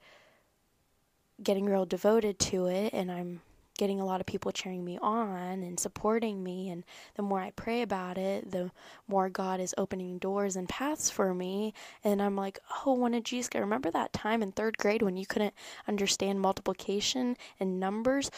getting 1.42 1.66
real 1.66 1.86
devoted 1.86 2.38
to 2.38 2.66
it 2.66 2.92
and 2.92 3.12
I'm 3.12 3.40
getting 3.76 4.00
a 4.00 4.04
lot 4.04 4.20
of 4.20 4.26
people 4.26 4.52
cheering 4.52 4.84
me 4.84 4.98
on 5.00 5.62
and 5.62 5.78
supporting 5.78 6.42
me. 6.42 6.70
And 6.70 6.84
the 7.14 7.22
more 7.22 7.40
I 7.40 7.50
pray 7.50 7.82
about 7.82 8.18
it, 8.18 8.50
the 8.50 8.70
more 9.08 9.28
God 9.28 9.60
is 9.60 9.74
opening 9.76 10.18
doors 10.18 10.56
and 10.56 10.68
paths 10.68 11.10
for 11.10 11.34
me. 11.34 11.74
And 12.04 12.22
I'm 12.22 12.36
like, 12.36 12.58
oh, 12.84 12.94
when 12.94 13.12
did 13.12 13.24
Jesus 13.24 13.48
get? 13.48 13.60
Remember 13.60 13.90
that 13.90 14.12
time 14.12 14.42
in 14.42 14.52
third 14.52 14.78
grade 14.78 15.02
when 15.02 15.16
you 15.16 15.26
couldn't 15.26 15.54
understand 15.88 16.40
multiplication 16.40 17.36
and 17.60 17.80
numbers? 17.80 18.30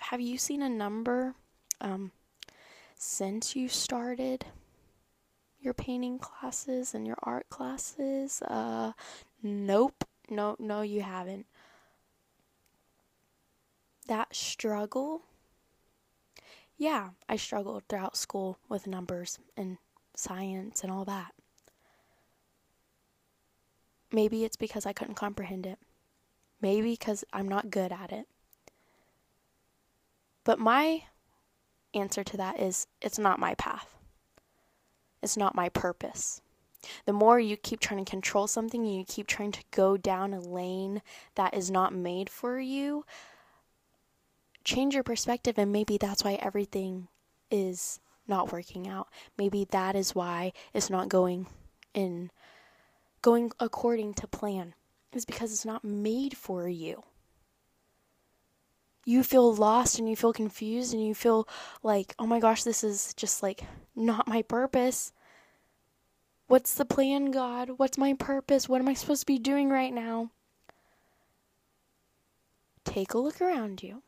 Have 0.00 0.20
you 0.20 0.38
seen 0.38 0.62
a 0.62 0.68
number 0.68 1.34
um, 1.80 2.12
since 2.96 3.56
you 3.56 3.68
started? 3.68 4.44
your 5.60 5.74
painting 5.74 6.18
classes 6.18 6.94
and 6.94 7.06
your 7.06 7.18
art 7.22 7.48
classes? 7.50 8.42
Uh, 8.42 8.92
nope. 9.42 10.04
No, 10.30 10.56
no, 10.58 10.82
you 10.82 11.00
haven't 11.00 11.46
that 14.08 14.34
struggle, 14.34 15.22
yeah, 16.76 17.10
I 17.28 17.36
struggled 17.36 17.84
throughout 17.88 18.16
school 18.16 18.58
with 18.68 18.86
numbers 18.86 19.38
and 19.56 19.78
science 20.14 20.82
and 20.82 20.92
all 20.92 21.04
that. 21.04 21.32
Maybe 24.10 24.44
it's 24.44 24.56
because 24.56 24.86
I 24.86 24.92
couldn't 24.92 25.14
comprehend 25.14 25.66
it. 25.66 25.78
Maybe 26.60 26.92
because 26.92 27.24
I'm 27.32 27.46
not 27.46 27.70
good 27.70 27.92
at 27.92 28.12
it. 28.12 28.26
But 30.44 30.58
my 30.58 31.04
answer 31.94 32.24
to 32.24 32.36
that 32.36 32.58
is 32.58 32.86
it's 33.00 33.18
not 33.18 33.38
my 33.38 33.54
path. 33.54 33.94
It's 35.22 35.36
not 35.36 35.54
my 35.54 35.68
purpose. 35.68 36.40
The 37.06 37.12
more 37.12 37.40
you 37.40 37.56
keep 37.56 37.80
trying 37.80 38.04
to 38.04 38.10
control 38.10 38.46
something 38.46 38.86
and 38.86 38.96
you 38.96 39.04
keep 39.04 39.26
trying 39.26 39.52
to 39.52 39.64
go 39.72 39.96
down 39.96 40.32
a 40.32 40.40
lane 40.40 41.02
that 41.34 41.54
is 41.54 41.70
not 41.70 41.92
made 41.92 42.30
for 42.30 42.58
you, 42.60 43.04
change 44.68 44.94
your 44.94 45.02
perspective, 45.02 45.58
and 45.58 45.72
maybe 45.72 45.96
that's 45.96 46.22
why 46.22 46.34
everything 46.34 47.08
is 47.50 48.00
not 48.26 48.52
working 48.52 48.86
out. 48.86 49.08
Maybe 49.38 49.66
that 49.70 49.96
is 49.96 50.14
why 50.14 50.52
it's 50.74 50.90
not 50.90 51.08
going 51.08 51.46
in 51.94 52.30
going 53.22 53.50
according 53.58 54.14
to 54.14 54.26
plan. 54.26 54.74
Is 55.12 55.24
because 55.24 55.52
it's 55.52 55.64
not 55.64 55.84
made 55.84 56.36
for 56.36 56.68
you. 56.68 57.02
You 59.06 59.22
feel 59.22 59.54
lost 59.54 59.98
and 59.98 60.06
you 60.06 60.14
feel 60.14 60.34
confused 60.34 60.92
and 60.92 61.04
you 61.04 61.14
feel 61.14 61.48
like, 61.82 62.14
"Oh 62.18 62.26
my 62.26 62.38
gosh, 62.38 62.62
this 62.62 62.84
is 62.84 63.14
just 63.14 63.42
like 63.42 63.62
not 63.96 64.28
my 64.28 64.42
purpose." 64.42 65.14
What's 66.46 66.74
the 66.74 66.84
plan, 66.84 67.30
God? 67.30 67.78
What's 67.78 67.96
my 67.96 68.12
purpose? 68.12 68.68
What 68.68 68.82
am 68.82 68.88
I 68.88 68.94
supposed 68.94 69.22
to 69.22 69.26
be 69.26 69.38
doing 69.38 69.70
right 69.70 69.92
now? 69.92 70.30
Take 72.84 73.14
a 73.14 73.18
look 73.18 73.40
around 73.40 73.82
you 73.82 74.02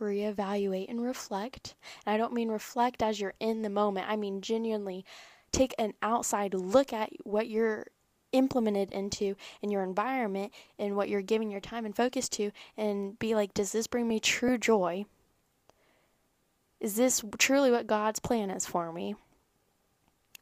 reevaluate 0.00 0.88
and 0.88 1.02
reflect. 1.02 1.74
And 2.06 2.14
I 2.14 2.16
don't 2.16 2.32
mean 2.32 2.48
reflect 2.50 3.02
as 3.02 3.20
you're 3.20 3.34
in 3.40 3.62
the 3.62 3.70
moment, 3.70 4.08
I 4.08 4.16
mean 4.16 4.40
genuinely 4.40 5.04
take 5.52 5.74
an 5.78 5.94
outside 6.02 6.52
look 6.52 6.92
at 6.92 7.10
what 7.22 7.48
you're 7.48 7.86
implemented 8.32 8.92
into 8.92 9.36
in 9.62 9.70
your 9.70 9.84
environment 9.84 10.52
and 10.78 10.96
what 10.96 11.08
you're 11.08 11.22
giving 11.22 11.50
your 11.50 11.60
time 11.60 11.84
and 11.84 11.94
focus 11.94 12.28
to 12.28 12.50
and 12.76 13.16
be 13.20 13.34
like 13.34 13.54
does 13.54 13.72
this 13.72 13.86
bring 13.86 14.08
me 14.08 14.20
true 14.20 14.58
joy? 14.58 15.04
Is 16.80 16.96
this 16.96 17.24
truly 17.38 17.70
what 17.70 17.86
God's 17.86 18.18
plan 18.18 18.50
is 18.50 18.66
for 18.66 18.92
me? 18.92 19.14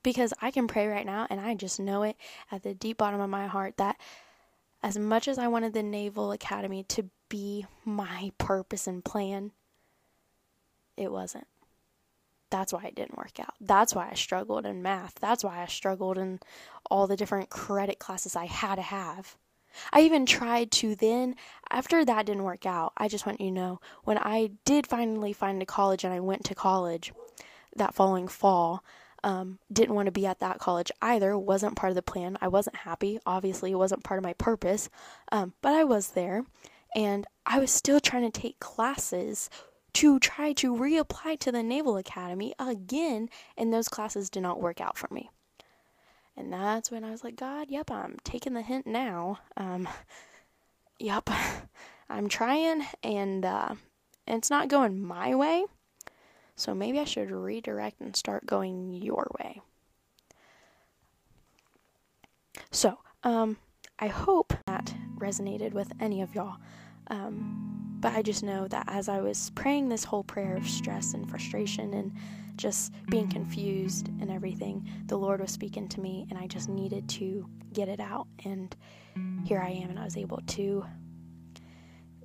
Because 0.03 0.35
I 0.41 0.51
can 0.51 0.67
pray 0.67 0.89
right 0.89 1.07
now 1.07 1.27
and 1.31 1.41
I 1.41 1.55
just 1.55 1.79
know 1.79 2.03
it 2.03 2.17
at 2.51 2.63
the 2.63 2.75
deep 2.75 2.97
bottom 2.97 3.21
of 3.21 3.31
my 3.31 3.47
heart 3.47 3.77
that 3.77 3.97
as 4.83 4.99
much 4.99 5.29
as 5.29 5.39
I 5.39 5.47
wanted 5.47 5.75
the 5.75 5.83
Naval 5.83 6.33
Academy 6.33 6.83
to 6.85 7.09
be 7.33 7.65
my 7.87 8.31
purpose 8.37 8.87
and 8.87 9.03
plan, 9.03 9.53
it 10.99 11.11
wasn't. 11.11 11.47
That's 12.51 12.75
why 12.75 12.85
it 12.85 12.95
didn't 12.95 13.17
work 13.17 13.41
out. 13.41 13.55
That's 13.59 13.95
why 13.95 14.11
I 14.11 14.15
struggled 14.15 14.67
in 14.67 14.83
math. 14.83 15.15
That's 15.19 15.43
why 15.43 15.63
I 15.63 15.67
struggled 15.67 16.19
in 16.19 16.41
all 16.91 17.07
the 17.07 17.17
different 17.17 17.49
credit 17.49 17.99
classes 17.99 18.37
I 18.37 18.45
had 18.45 18.75
to 18.75 18.83
have. 18.83 19.39
I 19.95 20.03
even 20.03 20.27
tried 20.27 20.71
to 20.73 20.95
then, 20.95 21.35
after 21.71 22.05
that 22.05 22.27
didn't 22.27 22.43
work 22.43 22.67
out, 22.67 22.93
I 22.99 23.09
just 23.09 23.25
want 23.25 23.41
you 23.41 23.47
to 23.47 23.55
know, 23.55 23.81
when 24.05 24.19
I 24.19 24.51
did 24.67 24.87
finally 24.87 25.33
find 25.33 25.63
a 25.63 25.67
college 25.67 26.05
and 26.05 26.13
I 26.13 26.21
went 26.21 26.45
to 26.45 26.55
college 26.55 27.15
that 27.77 27.95
following 27.95 28.29
fall, 28.29 28.85
um, 29.25 29.59
didn't 29.73 29.95
want 29.95 30.05
to 30.05 30.13
be 30.13 30.27
at 30.27 30.41
that 30.41 30.59
college 30.59 30.93
either, 31.01 31.39
wasn't 31.39 31.77
part 31.77 31.93
of 31.93 31.97
the 31.97 32.03
plan. 32.03 32.37
I 32.43 32.49
wasn't 32.49 32.77
happy. 32.77 33.19
Obviously, 33.25 33.71
it 33.73 33.77
wasn't 33.77 34.05
part 34.05 34.19
of 34.19 34.25
my 34.25 34.35
purpose, 34.35 34.91
um, 35.31 35.55
but 35.63 35.73
I 35.73 35.85
was 35.85 36.09
there 36.09 36.45
and 36.95 37.27
I 37.47 37.59
was 37.59 37.71
still 37.71 38.01
trying 38.01 38.31
to 38.31 38.41
take 38.41 38.61
classes 38.61 39.51
to 39.95 40.19
try 40.19 40.53
to 40.55 40.75
reapply 40.75 41.39
to 41.41 41.53
the 41.53 41.63
Naval 41.63 41.97
Academy 41.97 42.55
again, 42.59 43.29
and 43.57 43.73
those 43.73 43.89
classes 43.89 44.31
did 44.31 44.43
not 44.43 44.61
work 44.61 44.81
out 44.81 44.97
for 44.97 45.09
me. 45.13 45.31
And 46.37 46.53
that's 46.53 46.91
when 46.91 47.05
I 47.05 47.11
was 47.11 47.23
like, 47.23 47.37
God, 47.37 47.69
yep, 47.71 47.91
I'm 47.91 48.17
taking 48.25 48.55
the 48.55 48.63
hint 48.63 48.87
now. 48.87 49.41
Um, 49.57 49.89
yep, 50.99 51.29
I'm 52.09 52.29
trying, 52.29 52.87
and 53.03 53.45
uh, 53.45 53.75
it's 54.27 54.51
not 54.51 54.69
going 54.69 55.03
my 55.03 55.35
way. 55.35 55.67
So 56.57 56.75
maybe 56.75 56.99
I 57.01 57.05
should 57.05 57.31
redirect 57.31 58.01
and 58.01 58.15
start 58.15 58.47
going 58.47 58.93
your 58.93 59.31
way. 59.39 59.61
So, 62.71 62.99
um, 63.25 63.57
I 63.99 64.09
hope 64.09 64.55
resonated 65.23 65.73
with 65.73 65.93
any 66.01 66.21
of 66.21 66.35
y'all. 66.35 66.57
Um, 67.09 67.97
but 68.01 68.13
I 68.15 68.23
just 68.23 68.43
know 68.43 68.67
that 68.69 68.85
as 68.89 69.09
I 69.09 69.21
was 69.21 69.51
praying 69.51 69.89
this 69.89 70.05
whole 70.05 70.25
prayer 70.25 70.57
of 70.57 70.69
stress 70.69 71.15
and 71.15 71.29
frustration 71.31 71.95
and 71.95 72.13
just 72.57 72.93
being 73.09 73.29
confused 73.29 74.09
and 74.21 74.31
everything, 74.31 74.89
the 75.07 75.17
Lord 75.17 75.41
was 75.41 75.51
speaking 75.51 75.89
to 75.89 76.01
me, 76.01 76.27
and 76.29 76.39
I 76.39 76.47
just 76.47 76.69
needed 76.69 77.09
to 77.11 77.49
get 77.73 77.89
it 77.89 78.01
out. 78.01 78.27
And 78.45 78.75
here 79.45 79.61
I 79.61 79.71
am, 79.71 79.91
and 79.91 79.99
I 79.99 80.05
was 80.05 80.17
able 80.17 80.41
to 80.49 80.85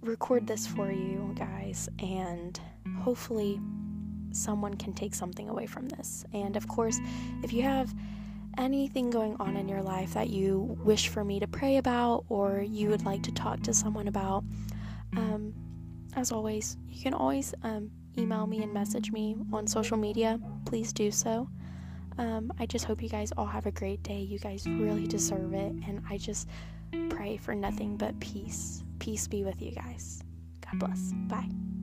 record 0.02 0.48
this 0.48 0.66
for 0.68 0.92
you 0.92 1.34
guys, 1.38 1.90
and 2.00 2.60
hopefully, 3.00 3.60
someone 4.32 4.76
can 4.76 4.94
take 4.94 5.16
something 5.16 5.50
away 5.50 5.66
from 5.66 5.88
this. 5.90 6.26
And 6.34 6.56
of 6.58 6.68
course, 6.68 7.00
if 7.44 7.54
you 7.54 7.64
have 7.64 7.94
anything 8.58 9.10
going 9.10 9.36
on 9.40 9.56
in 9.56 9.68
your 9.68 9.82
life 9.82 10.14
that 10.14 10.30
you 10.30 10.78
wish 10.84 11.10
for 11.10 11.24
me 11.24 11.40
to 11.40 11.48
pray 11.48 11.78
about 11.78 12.26
or 12.30 12.62
you 12.62 12.90
would 12.90 13.06
like 13.06 13.24
to 13.24 13.32
talk 13.32 13.62
to 13.64 13.74
someone 13.74 14.08
about, 14.08 14.44
um, 15.16 15.54
as 16.16 16.32
always, 16.32 16.78
you 16.90 17.02
can 17.02 17.14
always 17.14 17.54
um, 17.64 17.92
email 18.18 18.48
me 18.48 18.64
and 18.64 18.74
message 18.74 19.12
me 19.12 19.36
on 19.54 19.68
social 19.68 19.98
media. 19.98 20.40
Please 20.66 20.92
do 20.92 21.12
so. 21.12 21.50
Um, 22.18 22.52
I 22.60 22.66
just 22.66 22.86
hope 22.86 23.02
you 23.02 23.10
guys 23.10 23.32
all 23.38 23.46
have 23.46 23.68
a 23.68 23.72
great 23.72 24.02
day. 24.02 24.20
You 24.20 24.40
guys 24.40 24.66
really 24.68 25.06
deserve 25.08 25.54
it. 25.54 25.74
And 25.88 26.02
I 26.10 26.18
just 26.18 26.48
pray 27.10 27.38
for 27.38 27.54
nothing 27.54 27.96
but 27.96 28.20
peace. 28.20 28.84
Peace 29.00 29.28
be 29.28 29.44
with 29.44 29.62
you 29.62 29.72
guys. 29.72 30.24
God 30.66 30.80
bless. 30.80 31.14
Bye. 31.28 31.77